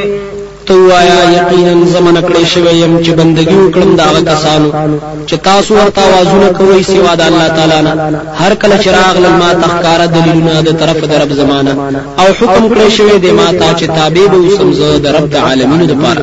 تو 0.67 0.77
آیا 0.93 1.23
یقینا 1.31 1.73
زمن 1.93 2.17
کړی 2.27 2.45
شوی 2.55 2.75
يم 2.81 2.93
چې 3.05 3.11
بندگی 3.21 3.55
وکړم 3.55 3.97
دا 4.01 4.33
کسانو. 4.33 4.69
چې 5.29 5.37
تاسو 5.49 5.75
ورته 5.75 6.03
وازونه 6.13 6.49
کوي 6.59 6.83
سوا 6.83 7.15
د 7.15 7.21
الله 7.21 7.49
تعالی 7.49 7.81
نه 7.87 8.21
هر 8.41 8.55
کله 8.55 8.77
چراغ 8.85 9.19
لما 9.27 9.51
تخکار 9.63 10.07
دلیلونه 10.07 10.61
د 10.69 10.79
طرف 10.81 10.97
د 11.05 11.13
رب 11.23 11.33
زمانه 11.41 11.73
او 12.19 12.27
حکم 12.41 12.69
کړی 12.75 12.89
شوی 12.99 13.19
دی 13.19 13.31
ما 13.41 13.49
ته 13.53 13.75
چې 13.79 13.87
تابع 13.99 14.27
به 14.27 14.39
وسم 14.47 14.73
زه 14.73 14.99
د 14.99 15.07
رب 15.17 15.31
د 15.31 15.37
عالمینو 15.37 15.85
لپاره 15.93 16.23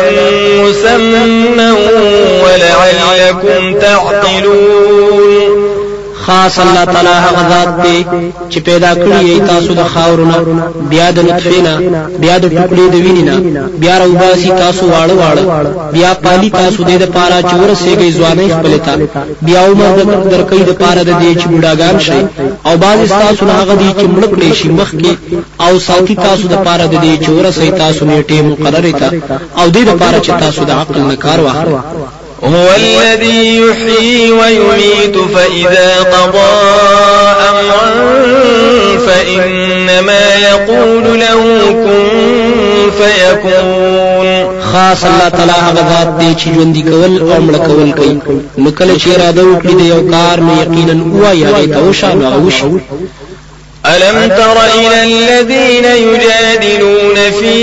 مسمى 0.81 1.71
ولعلكم 2.43 3.79
تعقلون 3.79 5.10
خاص 6.25 6.59
الله 6.59 6.85
تعالی 6.85 7.09
هغه 7.25 7.49
ذات 7.49 7.69
دی 7.83 8.05
چې 8.51 8.59
پیدا 8.59 8.91
کړی 8.95 9.47
تاسو 9.51 9.73
د 9.73 9.83
خاورونه 9.93 10.37
بیا 10.91 11.11
د 11.11 11.19
نطفه 11.19 11.79
بیا 12.23 12.35
د 12.39 12.45
ټوکړې 12.55 12.85
د 12.93 12.95
وینې 13.05 13.23
بیا 13.81 13.95
راوباسي 13.99 14.51
تاسو 14.63 14.83
واړه 14.93 15.15
واړه 15.21 15.43
بیا 15.95 16.11
پالي 16.23 16.49
تاسو 16.49 16.83
د 16.83 17.05
پاره 17.15 17.39
چې 17.49 17.55
ورسېږي 17.61 18.09
ځواني 18.17 18.47
خپل 18.55 18.73
ته 18.85 18.93
بیا 19.47 19.61
عمر 19.69 19.89
درکې 20.33 20.61
د 20.69 20.71
پاره 20.81 21.03
د 21.03 21.11
دې 21.21 21.31
چې 21.39 21.47
بډاګان 21.51 21.97
شي 22.05 22.21
او 22.67 22.77
باز 22.83 23.09
تاسو 23.09 23.45
نه 23.45 23.53
هغه 23.61 23.75
دي 23.81 23.89
چې 23.99 24.05
مړ 24.13 24.23
کړی 24.33 24.51
شي 24.59 24.69
مخ 24.79 24.89
کې 25.01 25.13
او 25.65 25.79
ساتي 25.87 26.15
تاسو 26.15 26.45
د 26.53 26.55
پاره 26.65 26.85
د 26.87 26.95
دې 27.03 27.13
چې 27.23 27.29
ورسې 27.37 27.67
تاسو 27.83 28.01
نیټه 28.05 28.41
مقرره 28.49 28.91
ته 28.99 29.07
او 29.59 29.65
دې 29.75 29.81
د 29.89 29.91
پاره 30.01 30.19
چې 30.25 30.31
تاسو 30.43 30.61
د 30.65 30.71
عقل 30.81 30.97
نه 31.09 31.15
کار 31.15 31.39
واخلئ 31.39 32.20
هو 32.43 32.67
الذي 32.75 33.57
يحيي 33.57 34.31
ويميت 34.31 35.17
فإذا 35.17 36.03
قضى 36.03 36.51
أمرا 37.49 37.91
فإنما 39.07 40.35
يقول 40.35 41.19
له 41.19 41.41
كن 41.71 42.91
فيكون. 42.97 44.61
خاص 44.61 45.05
الله 45.05 45.29
تعالی 45.29 45.51
هغه 45.51 45.89
ذات 45.89 46.07
دی 46.19 46.35
چې 46.35 46.47
ژوند 46.55 46.89
کول 46.89 47.31
او 47.31 47.41
مړ 47.47 47.55
کول 47.67 47.91
کوي 47.91 48.19
نو 48.57 48.71
کله 48.71 48.97
چې 48.97 49.07
اراده 49.07 49.43
وکړي 49.43 49.73
د 49.73 49.81
نو 49.81 50.01
ألم 53.95 54.27
تر 54.27 54.57
إلى 54.79 55.03
الذين 55.03 55.85
يجادلون 55.85 57.15
في 57.39 57.55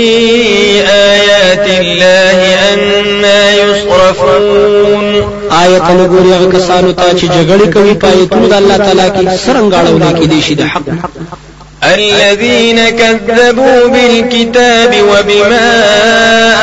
آيات 0.89 1.67
الله 1.81 2.39
أنا 2.73 3.51
يصرفون؟ 3.51 5.39
آیت 5.51 5.83
نګوري 5.83 6.31
هغه 6.33 6.49
کسانو 6.57 6.91
ته 6.91 7.11
چې 7.19 7.25
جګړه 7.35 7.67
کوي 7.73 7.93
پایتونه 7.93 8.47
د 8.47 8.53
الله 8.53 8.77
تعالی 8.77 9.07
کې 9.15 9.39
سرنګاړو 9.45 10.19
کې 10.19 10.25
دي 10.31 10.41
شي 10.41 10.55
د 10.55 10.61
حق. 10.61 11.48
الذين 11.83 12.89
كذبوا 12.89 13.87
بالكتاب 13.87 14.95
وبما 15.09 15.69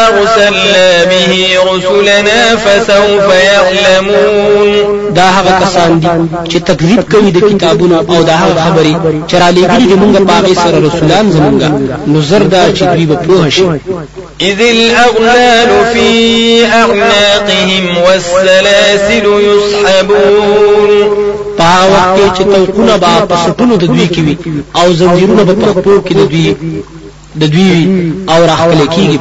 أرسلنا 0.09 1.05
به 1.05 1.49
رسلنا 1.73 2.57
فسوف 2.57 3.35
يعلمون. 3.35 4.87
دا 5.15 5.23
هغه 5.23 5.65
کسان 5.65 6.01
دي 6.01 6.09
چې 6.51 6.63
تکذیب 6.63 7.01
کوي 7.13 7.31
د 7.31 7.39
کتابونو 7.39 7.99
أو 7.99 8.23
دا 8.23 8.33
هغه 8.33 8.61
خبري 8.65 8.97
چې 9.29 9.35
را 9.35 9.51
لېږلي 9.51 9.87
دي 9.89 9.95
موږ 9.95 10.17
پاغې 10.31 10.55
سره 10.55 10.79
رسولان 10.87 11.33
زمونږ. 11.33 11.63
نو 12.07 12.21
زر 12.21 12.43
دا 12.43 12.69
چې 12.77 12.83
دوی 12.83 13.07
به 13.07 13.15
پوه 13.15 13.49
شي. 13.49 13.65
إذ 14.41 14.61
الأغلال 14.61 15.71
في 15.93 16.65
أعناقهم 16.65 17.85
والسلاسل 18.07 19.27
يسحبون. 19.49 20.96
په 20.96 20.96
وخت 21.93 22.11
کې 22.17 22.27
چې 22.37 22.43
توقونه 22.53 22.95
به 23.03 23.13
په 23.31 23.37
سټونو 23.45 23.75
د 23.83 23.85
دوی 23.93 24.07
کې 24.15 24.21
وي 24.27 24.37
او 24.79 24.87
زنجیرونه 24.99 25.43
به 25.45 25.55
په 25.55 25.73
خپل 25.77 25.97
کې 26.07 26.15
د 26.21 26.23
دوی 26.33 26.47
د 27.41 27.43
دوی 27.55 27.73
او 28.33 28.39
راخل 28.51 28.81
کېږي 28.95 29.19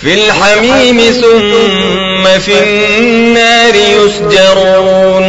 في 0.00 0.12
الحميم 0.14 0.98
ثم 1.20 2.24
في 2.44 2.54
النار 2.64 3.74
يسجرون 3.74 5.26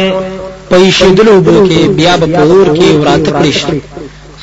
پېښېدلو 0.70 1.34
به 1.46 1.54
کې 1.68 1.80
بیا 1.98 2.16
به 2.16 2.26
په 2.26 2.42
اور 2.50 2.68
کې 2.76 2.88
ورات 3.00 3.24
کړی 3.36 3.52
شي 3.60 3.80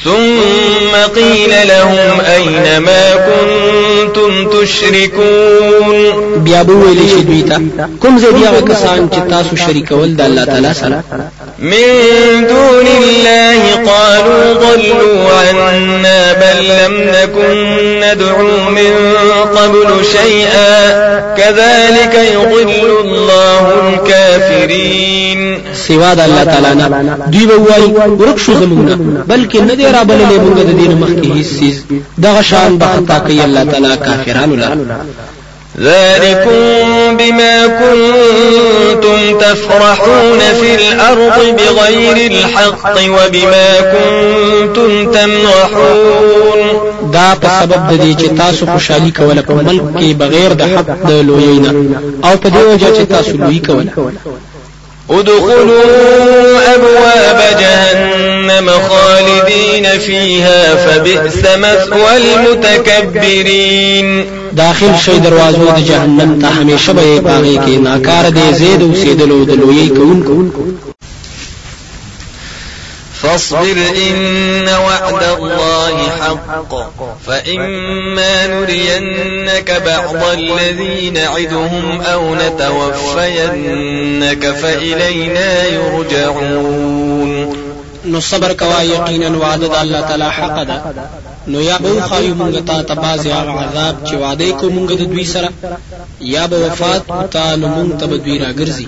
ثم 0.08 1.14
قيل 1.16 1.68
لهم 1.68 2.22
أين 2.22 2.78
ما 2.78 3.16
كنتم 3.16 4.50
تشركون؟ 4.50 5.98
بیا 6.38 6.64
به 6.64 6.74
ویل 6.74 7.10
شي 7.10 7.22
دوی 7.22 7.42
ته 7.42 7.60
کوم 8.02 8.20
ځای 8.20 8.34
دی 8.34 8.46
هغه 8.46 8.62
کسان 8.62 9.10
چې 9.14 9.30
تاسو 9.30 9.56
شریکول 9.56 10.16
د 10.16 10.22
الله 10.22 10.46
تعالی 10.46 10.74
سره 10.74 11.04
من 11.60 12.48
دون 12.48 12.88
الله 12.88 13.76
قالوا 13.86 14.54
ضلوا 14.54 15.32
عنا 15.32 16.34
بل 16.34 16.68
لم 16.68 16.94
نكن 17.16 17.58
ندعو 18.00 18.70
من 18.70 18.94
قبل 19.56 20.06
شيئا. 20.06 20.92
كذلك 21.38 22.14
يضل 22.34 22.98
الله 23.02 23.66
الكافرين. 23.90 25.62
سوا 25.88 26.14
د 26.14 26.20
الله 26.20 26.44
تعالی 26.44 26.74
نه 26.82 26.88
دوی 27.34 27.46
به 27.46 27.58
وایي 27.68 27.90
ورک 28.20 28.38
شو 28.40 28.54
زمونږ 28.62 28.88
بلکې 29.32 29.60
نه 29.70 29.76
دی 29.76 29.86
را 29.96 30.04
بللې 30.10 30.38
موږ 30.44 30.58
د 30.70 30.72
دین 30.80 30.94
مخکې 31.02 31.28
هیڅ 31.38 31.50
چیز 31.60 31.76
دغه 32.26 32.42
شان 32.42 32.78
به 32.78 32.86
خطا 32.86 33.20
کوي 33.20 33.42
الله 33.42 33.64
تعالی 33.64 33.98
کافرانو 33.98 34.56
لپاره 34.56 35.38
ذلكم 35.80 37.18
بما 37.18 37.68
كنتم 37.68 39.40
تفرحون 39.40 40.40
في 40.40 40.76
الأرض 40.76 41.56
بغير 41.58 42.32
الحق 42.32 42.96
وبما 42.98 43.70
كنتم 43.94 45.12
تمرحون. 45.12 46.60
دا 47.14 47.34
په 47.42 47.48
سبب 47.62 47.82
د 47.90 47.94
دې 48.04 48.22
چې 48.22 48.38
تاسو 48.38 48.66
خوشحالي 48.66 49.12
کوله 49.12 49.42
په 49.42 49.54
ملک 49.54 49.84
کې 49.98 50.16
بغیر 50.22 50.54
د 50.54 50.62
حق 50.62 50.90
د 51.08 51.12
لویینا 51.12 51.72
أو 52.24 52.38
په 52.38 52.50
دې 52.50 52.64
وجه 52.72 52.90
چې 52.98 53.06
تاسو 53.10 53.38
لوی 53.38 53.60
کوله. 53.60 53.92
ادخلوا 55.10 56.76
أبواب 56.76 57.40
جهنم 57.60 58.70
خالدين 58.70 60.00
فيها 60.00 60.76
فبئس 60.76 61.44
مثوى 61.56 62.18
المتكبرين. 62.18 64.08
داخل 64.52 64.98
شي 65.06 65.20
دروازو 65.20 65.72
د 65.78 65.80
جهنم 65.86 66.40
ته 66.42 66.48
همیشه 66.48 66.94
به 66.94 67.22
پاږي 67.22 67.58
کې 67.66 67.70
ناکار 67.84 68.30
دي 68.30 68.54
زید 68.54 68.82
أو 68.82 68.96
سیدلو 68.96 69.46
د 69.46 69.50
لوی 69.50 69.90
کون 69.90 70.52
فاصبر 73.28 73.78
إن 74.10 74.68
وعد 74.68 75.24
الله 75.24 75.96
حق. 76.20 76.74
فإما 77.28 78.48
نرينك 78.48 79.70
بعض 79.86 80.24
الذي 80.34 81.10
نعدهم 81.10 82.02
أو 82.02 82.36
نتوفينك 82.36 83.64
فإلينا 84.52 85.66
يرجعون. 85.66 87.58
نو 88.06 88.20
صبر 88.20 88.54
کوا 88.54 88.82
یقینا 88.82 89.38
وعده 89.38 89.68
د 89.68 89.76
الله 89.76 90.02
تعالی 90.02 90.24
حق 90.24 90.64
ده. 90.64 90.82
نو 91.48 91.62
یا 91.62 91.78
به 91.78 92.02
ښایو 92.02 92.36
مونږ 92.36 92.56
ته 92.68 92.82
بعض 92.82 93.28
عذاب 93.28 93.96
چې 94.08 94.14
وعده 94.14 94.52
کو 94.52 94.70
مونږ 94.70 94.92
د 94.92 95.02
دوی 95.12 95.26
سره 95.26 95.50
یا 96.22 96.48
به 96.48 96.58
وفات 96.58 97.02
تا 97.32 97.56
نو 97.56 97.68
مونږ 97.68 98.00
ته 98.00 98.06
به 98.08 98.18
دوی 98.18 98.40
راګرځي. 98.40 98.88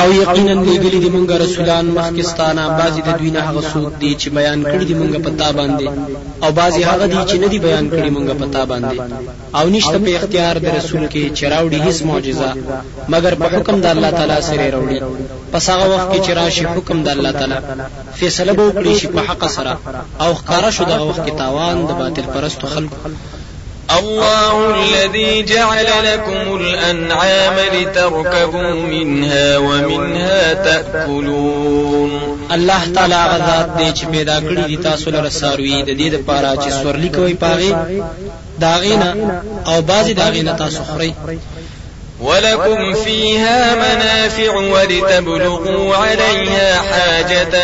او 0.00 0.08
یقینا 0.22 0.54
لېګلي 0.68 0.98
دی 1.02 1.10
مونږه 1.16 1.34
رسولان 1.44 1.86
مخکستانه 1.98 2.62
بعضی 2.78 3.00
د 3.08 3.10
دوی 3.18 3.30
نه 3.36 3.40
هغه 3.48 3.62
څوک 3.72 3.92
دی 4.00 4.12
چې 4.20 4.28
بیان 4.38 4.60
کړی 4.70 4.84
دی 4.88 4.94
مونږه 5.00 5.20
پتا 5.26 5.48
باندې. 5.58 5.86
او 6.44 6.50
بعضی 6.58 6.82
هغه 6.90 7.06
دی 7.12 7.20
چې 7.30 7.36
نه 7.42 7.48
دی 7.52 7.58
بیان 7.66 7.86
کړی 7.94 8.10
مونږه 8.16 8.34
پتا 8.42 8.62
باندې. 8.70 8.96
او 9.58 9.64
نشته 9.74 9.98
په 10.04 10.10
اختیار 10.18 10.54
د 10.60 10.66
رسول 10.78 11.04
کې 11.12 11.32
چراوډي 11.38 11.78
هیڅ 11.86 11.98
معجزه. 12.08 12.50
مگر 13.12 13.32
په 13.40 13.46
حکم 13.54 13.76
د 13.80 13.86
الله 13.94 14.10
تعالی 14.18 14.38
سره 14.48 14.64
راوړي. 14.74 14.98
پس 15.52 15.64
هغه 15.72 15.86
وخت 15.92 16.06
کې 16.12 16.18
چې 16.24 16.30
راشي 16.40 16.64
حکم 16.74 16.98
د 17.02 17.08
الله 17.14 17.32
تعالی. 17.38 17.58
فیصله 18.18 18.52
وکړي 18.58 18.94
شي 19.00 19.06
په 19.14 19.20
حق 19.28 19.42
سره. 19.56 19.72
او 20.22 20.30
ښکاره 20.38 20.70
شو 20.76 20.84
دغه 20.92 21.04
وخت 21.08 21.22
کې 21.26 21.38
تاوان 21.42 21.76
د 21.88 21.90
باطل 22.00 22.26
پرستو 22.34 22.66
خلکو 22.74 22.96
الله 23.90 24.74
الذي 24.74 25.42
جعل 25.42 25.86
لكم 26.04 26.56
الأنعام 26.56 27.56
لتركبوا 27.74 28.74
منها 28.74 29.58
ومنها 29.58 30.54
تأكلون. 30.54 32.10
الله 32.52 32.92
تعالی 32.94 33.14
هغه 33.14 33.41
ذات 33.41 33.68
دی 33.78 33.98
چې 33.98 34.04
پیدا 34.06 34.40
کړی 34.40 34.66
دي 34.66 34.76
تاسو 34.76 35.10
لپاره 35.10 35.28
ساروي 35.28 35.82
د 35.82 35.98
دې 35.98 36.08
لپاره 36.14 36.56
چې 36.56 36.68
سورلی 36.82 37.08
کوي 37.08 37.34
پاغي 37.34 37.74
داغینا 38.60 39.14
او 39.66 39.82
بازي 39.82 40.12
داغینا 40.14 40.52
تاسو 40.52 40.82
خوري 40.84 41.14
ولكم 42.24 42.94
فيها 42.94 43.74
منافع 43.74 44.56
ولتبلغوا 44.56 45.96
عليها 45.96 46.82
حاجة 46.82 47.54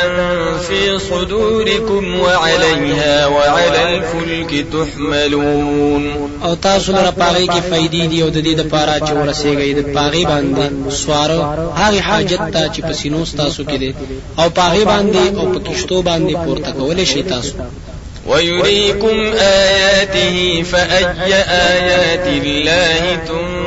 في 0.68 0.98
صدوركم 0.98 2.20
وعليها 2.20 3.26
وعلى 3.26 3.96
الفلك 3.96 4.66
تحملون. 4.72 6.30
او 6.44 6.54
تاسو 6.54 6.92
لپاره 6.92 7.10
پاغي 7.10 7.46
کې 7.46 7.60
فائدې 7.70 8.06
دي 8.10 8.22
او 8.22 8.28
د 8.28 8.42
دې 8.42 8.54
لپاره 8.60 8.98
چې 9.06 9.12
ورسېږئ 9.12 9.70
د 9.78 9.80
پاغي 9.94 10.24
باندې 10.24 10.92
سوار 10.92 11.30
هغه 11.76 12.00
حاجت 12.00 12.42
ته 12.52 12.68
چې 12.74 12.80
په 12.88 13.00
سینو 13.00 13.24
تاسو 13.36 13.64
کې 13.64 13.76
دي 13.82 13.94
او 14.38 14.50
پاغي 14.50 14.84
باندې 14.84 15.38
او 15.38 15.46
په 15.52 15.65
کشتو 15.65 16.02
باندې 16.02 16.34
پورته 16.44 16.70
کولې 16.78 17.04
شي 17.12 17.22
تاسو. 17.22 17.54
ويريكم 18.26 19.16
آياته 19.38 20.62
فأي 20.62 21.34
آيات 21.48 22.26
الله 22.26 23.16
تنظرون 23.28 23.59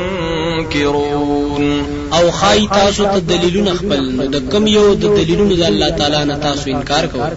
تنكرون 0.54 1.86
او 2.12 2.30
ښایي 2.30 2.66
تاسو 2.66 3.04
ته 3.04 3.18
دلیلونه 3.18 3.74
خپل 3.74 4.00
نو 4.16 4.26
د 4.26 4.50
کم 4.52 4.66
یو 4.66 4.94
د 4.94 5.14
دلیلونو 5.16 5.54
د 5.54 5.62
الله 5.62 5.90
تعالی 5.90 6.24
نه 6.24 6.36
تاسو 6.36 6.70
انکار 6.70 7.06
کوئ؟ 7.06 7.30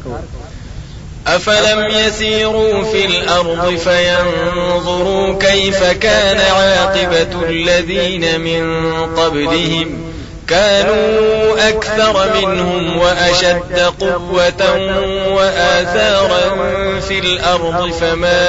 أفلم 1.27 1.87
يسيروا 1.91 2.83
في 2.83 3.05
الأرض 3.05 3.77
فينظروا 3.77 5.39
كيف 5.39 5.83
كان 5.83 6.37
عاقبة 6.37 7.49
الذين 7.49 8.41
من 8.41 8.63
قبلهم؟ 9.05 10.06
كانوا 10.47 11.69
أكثر 11.69 12.15
منهم 12.41 12.97
وأشد 12.97 13.79
قوة 13.99 14.61
وآثارا 15.35 16.45
في 16.99 17.19
الأرض 17.19 17.91
فما 17.91 18.41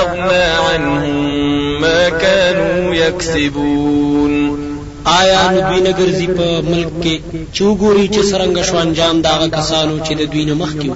أغنى 0.00 0.42
عنهم 0.42 1.80
ما 1.80 2.08
كانوا 2.08 2.94
يكسبون. 2.94 4.68
آیا 5.08 5.42
نو 5.52 5.60
دوی 5.68 5.80
نه 5.80 5.92
ګرځي 5.98 6.28
په 6.38 6.46
ملک 6.70 6.92
کې؟ 7.02 7.14
چې 7.56 7.70
وګوري 7.70 8.06
چې 8.14 8.20
سرنګ 8.30 8.56
شو 8.68 8.76
انجام 8.78 9.20
داغه 9.26 9.46
کسانو 9.58 9.94
چې 10.06 10.12
د 10.20 10.22
دوی 10.32 10.44
نه 10.50 10.54
مخ 10.60 10.72
کې 10.80 10.90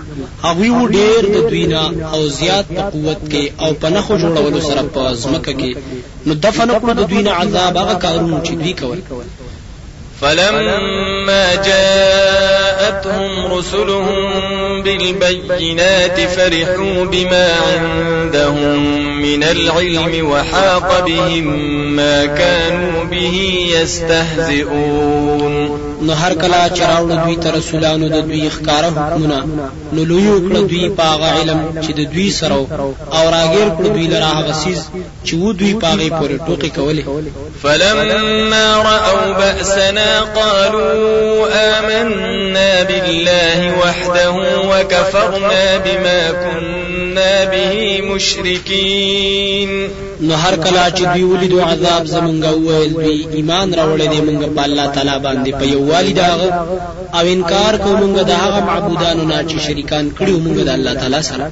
هغه 0.47 0.71
وو 0.77 0.89
ډېر 0.97 1.21
د 1.35 1.39
دوی 1.51 1.65
نه 1.73 1.83
او 2.13 2.21
زیات 2.39 2.67
په 2.77 2.83
قوت 2.93 3.21
کې 3.33 3.45
او 3.63 3.71
په 3.81 3.89
نخو 3.97 4.19
جوړولو 4.23 4.61
سره 4.69 4.83
په 4.95 5.03
ځمکه 5.23 5.53
کې. 5.61 5.73
نو 6.27 6.33
دفع 6.45 6.59
نه 6.59 6.69
کړو 6.81 6.93
د 7.01 7.03
دوی 7.11 7.23
نه 7.29 7.33
عذاب 7.41 7.77
هغه 7.83 7.95
کارونه 8.05 8.43
چې 8.47 8.53
دوی 8.63 8.75
کول 8.81 8.99
فلما 10.23 11.55
جاءتهم 11.55 13.53
رسلهم 13.55 14.83
بالبينات 14.83 16.21
فرحوا 16.21 17.05
بما 17.05 17.49
عندهم. 17.67 19.12
من 19.23 19.43
العلم 19.43 20.13
وحاق 20.31 20.89
بهم 21.07 21.47
ما 21.97 22.27
كانوا 22.27 23.05
به 23.05 23.37
يستهزئون. 23.77 25.55
نو 26.07 26.13
هر 26.13 26.35
کله 26.35 26.69
چې 26.77 26.90
راوړو 26.90 27.17
دوی 27.25 27.37
ته 27.43 27.51
رسولانو 27.57 28.07
د 28.09 28.19
دوی 28.29 28.51
ښکاره 28.57 28.91
حکمونه 28.97 29.39
نو 29.93 30.05
لويي 30.11 30.27
وکړه 30.33 30.61
دوی 30.71 30.89
پاغه 31.01 31.29
علم 31.39 31.61
چې 31.83 31.91
د 31.99 32.01
دوی 32.15 32.31
سره 32.31 32.57
او 33.17 33.25
راګیر 33.35 33.69
کړ 33.77 33.85
دوی 33.95 34.07
لره 34.15 34.31
هغه 34.39 34.53
څیز 34.63 34.81
چې 35.27 35.35
وو 35.35 35.53
دوی 35.53 35.75
پاغه 35.75 36.09
پورې 36.19 36.37
ټوکی 36.47 36.71
کولې. 36.79 37.03
فلما 37.63 38.67
رأوا 38.91 39.33
بأسنا 39.41 40.21
قالوا 40.21 41.49
آمنا 41.79 42.83
بالله 42.89 43.59
وحده 43.83 44.31
وكفرنا 44.71 45.65
بما 45.85 46.21
كنا 46.43 46.92
به 47.15 48.03
مشركين 48.15 49.91
نو 50.21 50.35
هر 50.35 50.57
کله 50.57 50.91
چې 50.91 51.03
دوی 51.03 51.23
ولیدو 51.23 51.61
عذاب 51.61 52.07
زمونږ 52.07 52.45
وویل 52.45 52.93
دوی 52.93 53.27
ایمان 53.33 53.75
راوړل 53.75 54.09
دي 54.13 54.21
مونږ 54.21 54.57
په 54.57 54.65
الله 54.65 54.87
تعالی 54.87 55.17
باندې 55.25 55.51
په 55.59 55.65
یو 55.65 55.83
والي 55.93 56.19
او 57.15 57.27
انکار 57.27 57.77
کوو 57.77 57.97
مونږ 57.97 58.23
د 58.25 58.31
هغه 58.31 58.61
معبودانو 58.61 59.25
نه 59.25 59.45
چې 59.49 59.67
شریکان 59.67 60.11
کړیو 60.19 60.43
مونږ 60.45 60.59
د 60.67 60.69
الله 60.69 60.95
تعالی 60.95 61.23
سره. 61.23 61.51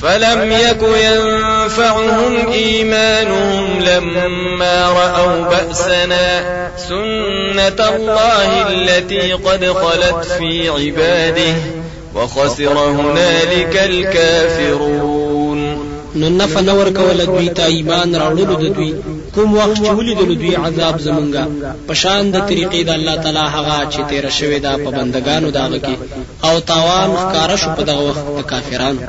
فلم 0.00 0.52
يك 0.52 0.82
ينفعهم 0.82 2.52
إيمانهم 2.52 3.80
لما 3.80 4.76
رأوا 5.00 5.50
بأسنا 5.50 6.28
سنة 6.88 7.88
الله 7.88 8.68
التي 8.68 9.32
قد 9.32 9.64
خلت 9.66 10.24
في 10.38 10.68
عباده. 10.68 11.79
وخسر 12.14 12.78
هنالك 12.78 13.76
الكافرون. 13.76 15.60
نو 16.14 16.28
نفع 16.28 16.60
نور 16.60 16.90
کول 16.90 17.26
دوی 17.26 17.48
ته 17.48 17.64
ایمان 17.66 18.14
راوړلو 18.14 18.56
د 18.62 18.74
دوی. 18.76 18.94
کوم 19.34 19.56
وخت 19.56 19.76
چې 19.76 19.90
ولیدل 19.98 20.34
دوی 20.34 20.54
عذاب 20.56 20.98
زمونږه. 21.00 21.44
پشان 21.88 22.30
د 22.30 22.36
طریقې 22.48 22.84
د 22.84 22.90
الله 22.90 23.16
تعالی 23.16 23.46
هغه 23.56 23.90
چې 23.92 24.00
تیر 24.08 24.30
شوی 24.30 24.58
دا 24.58 24.76
په 24.76 24.90
بندگانو 24.90 25.50
داغه 25.50 25.78
کې. 25.78 25.96
او 26.44 26.60
تاوان 26.60 27.10
ښکارا 27.16 27.56
شو 27.56 27.70
په 27.76 27.82
دغه 27.82 28.02
وخت 28.08 28.24
د 28.38 28.40
کافرانو 28.42 29.00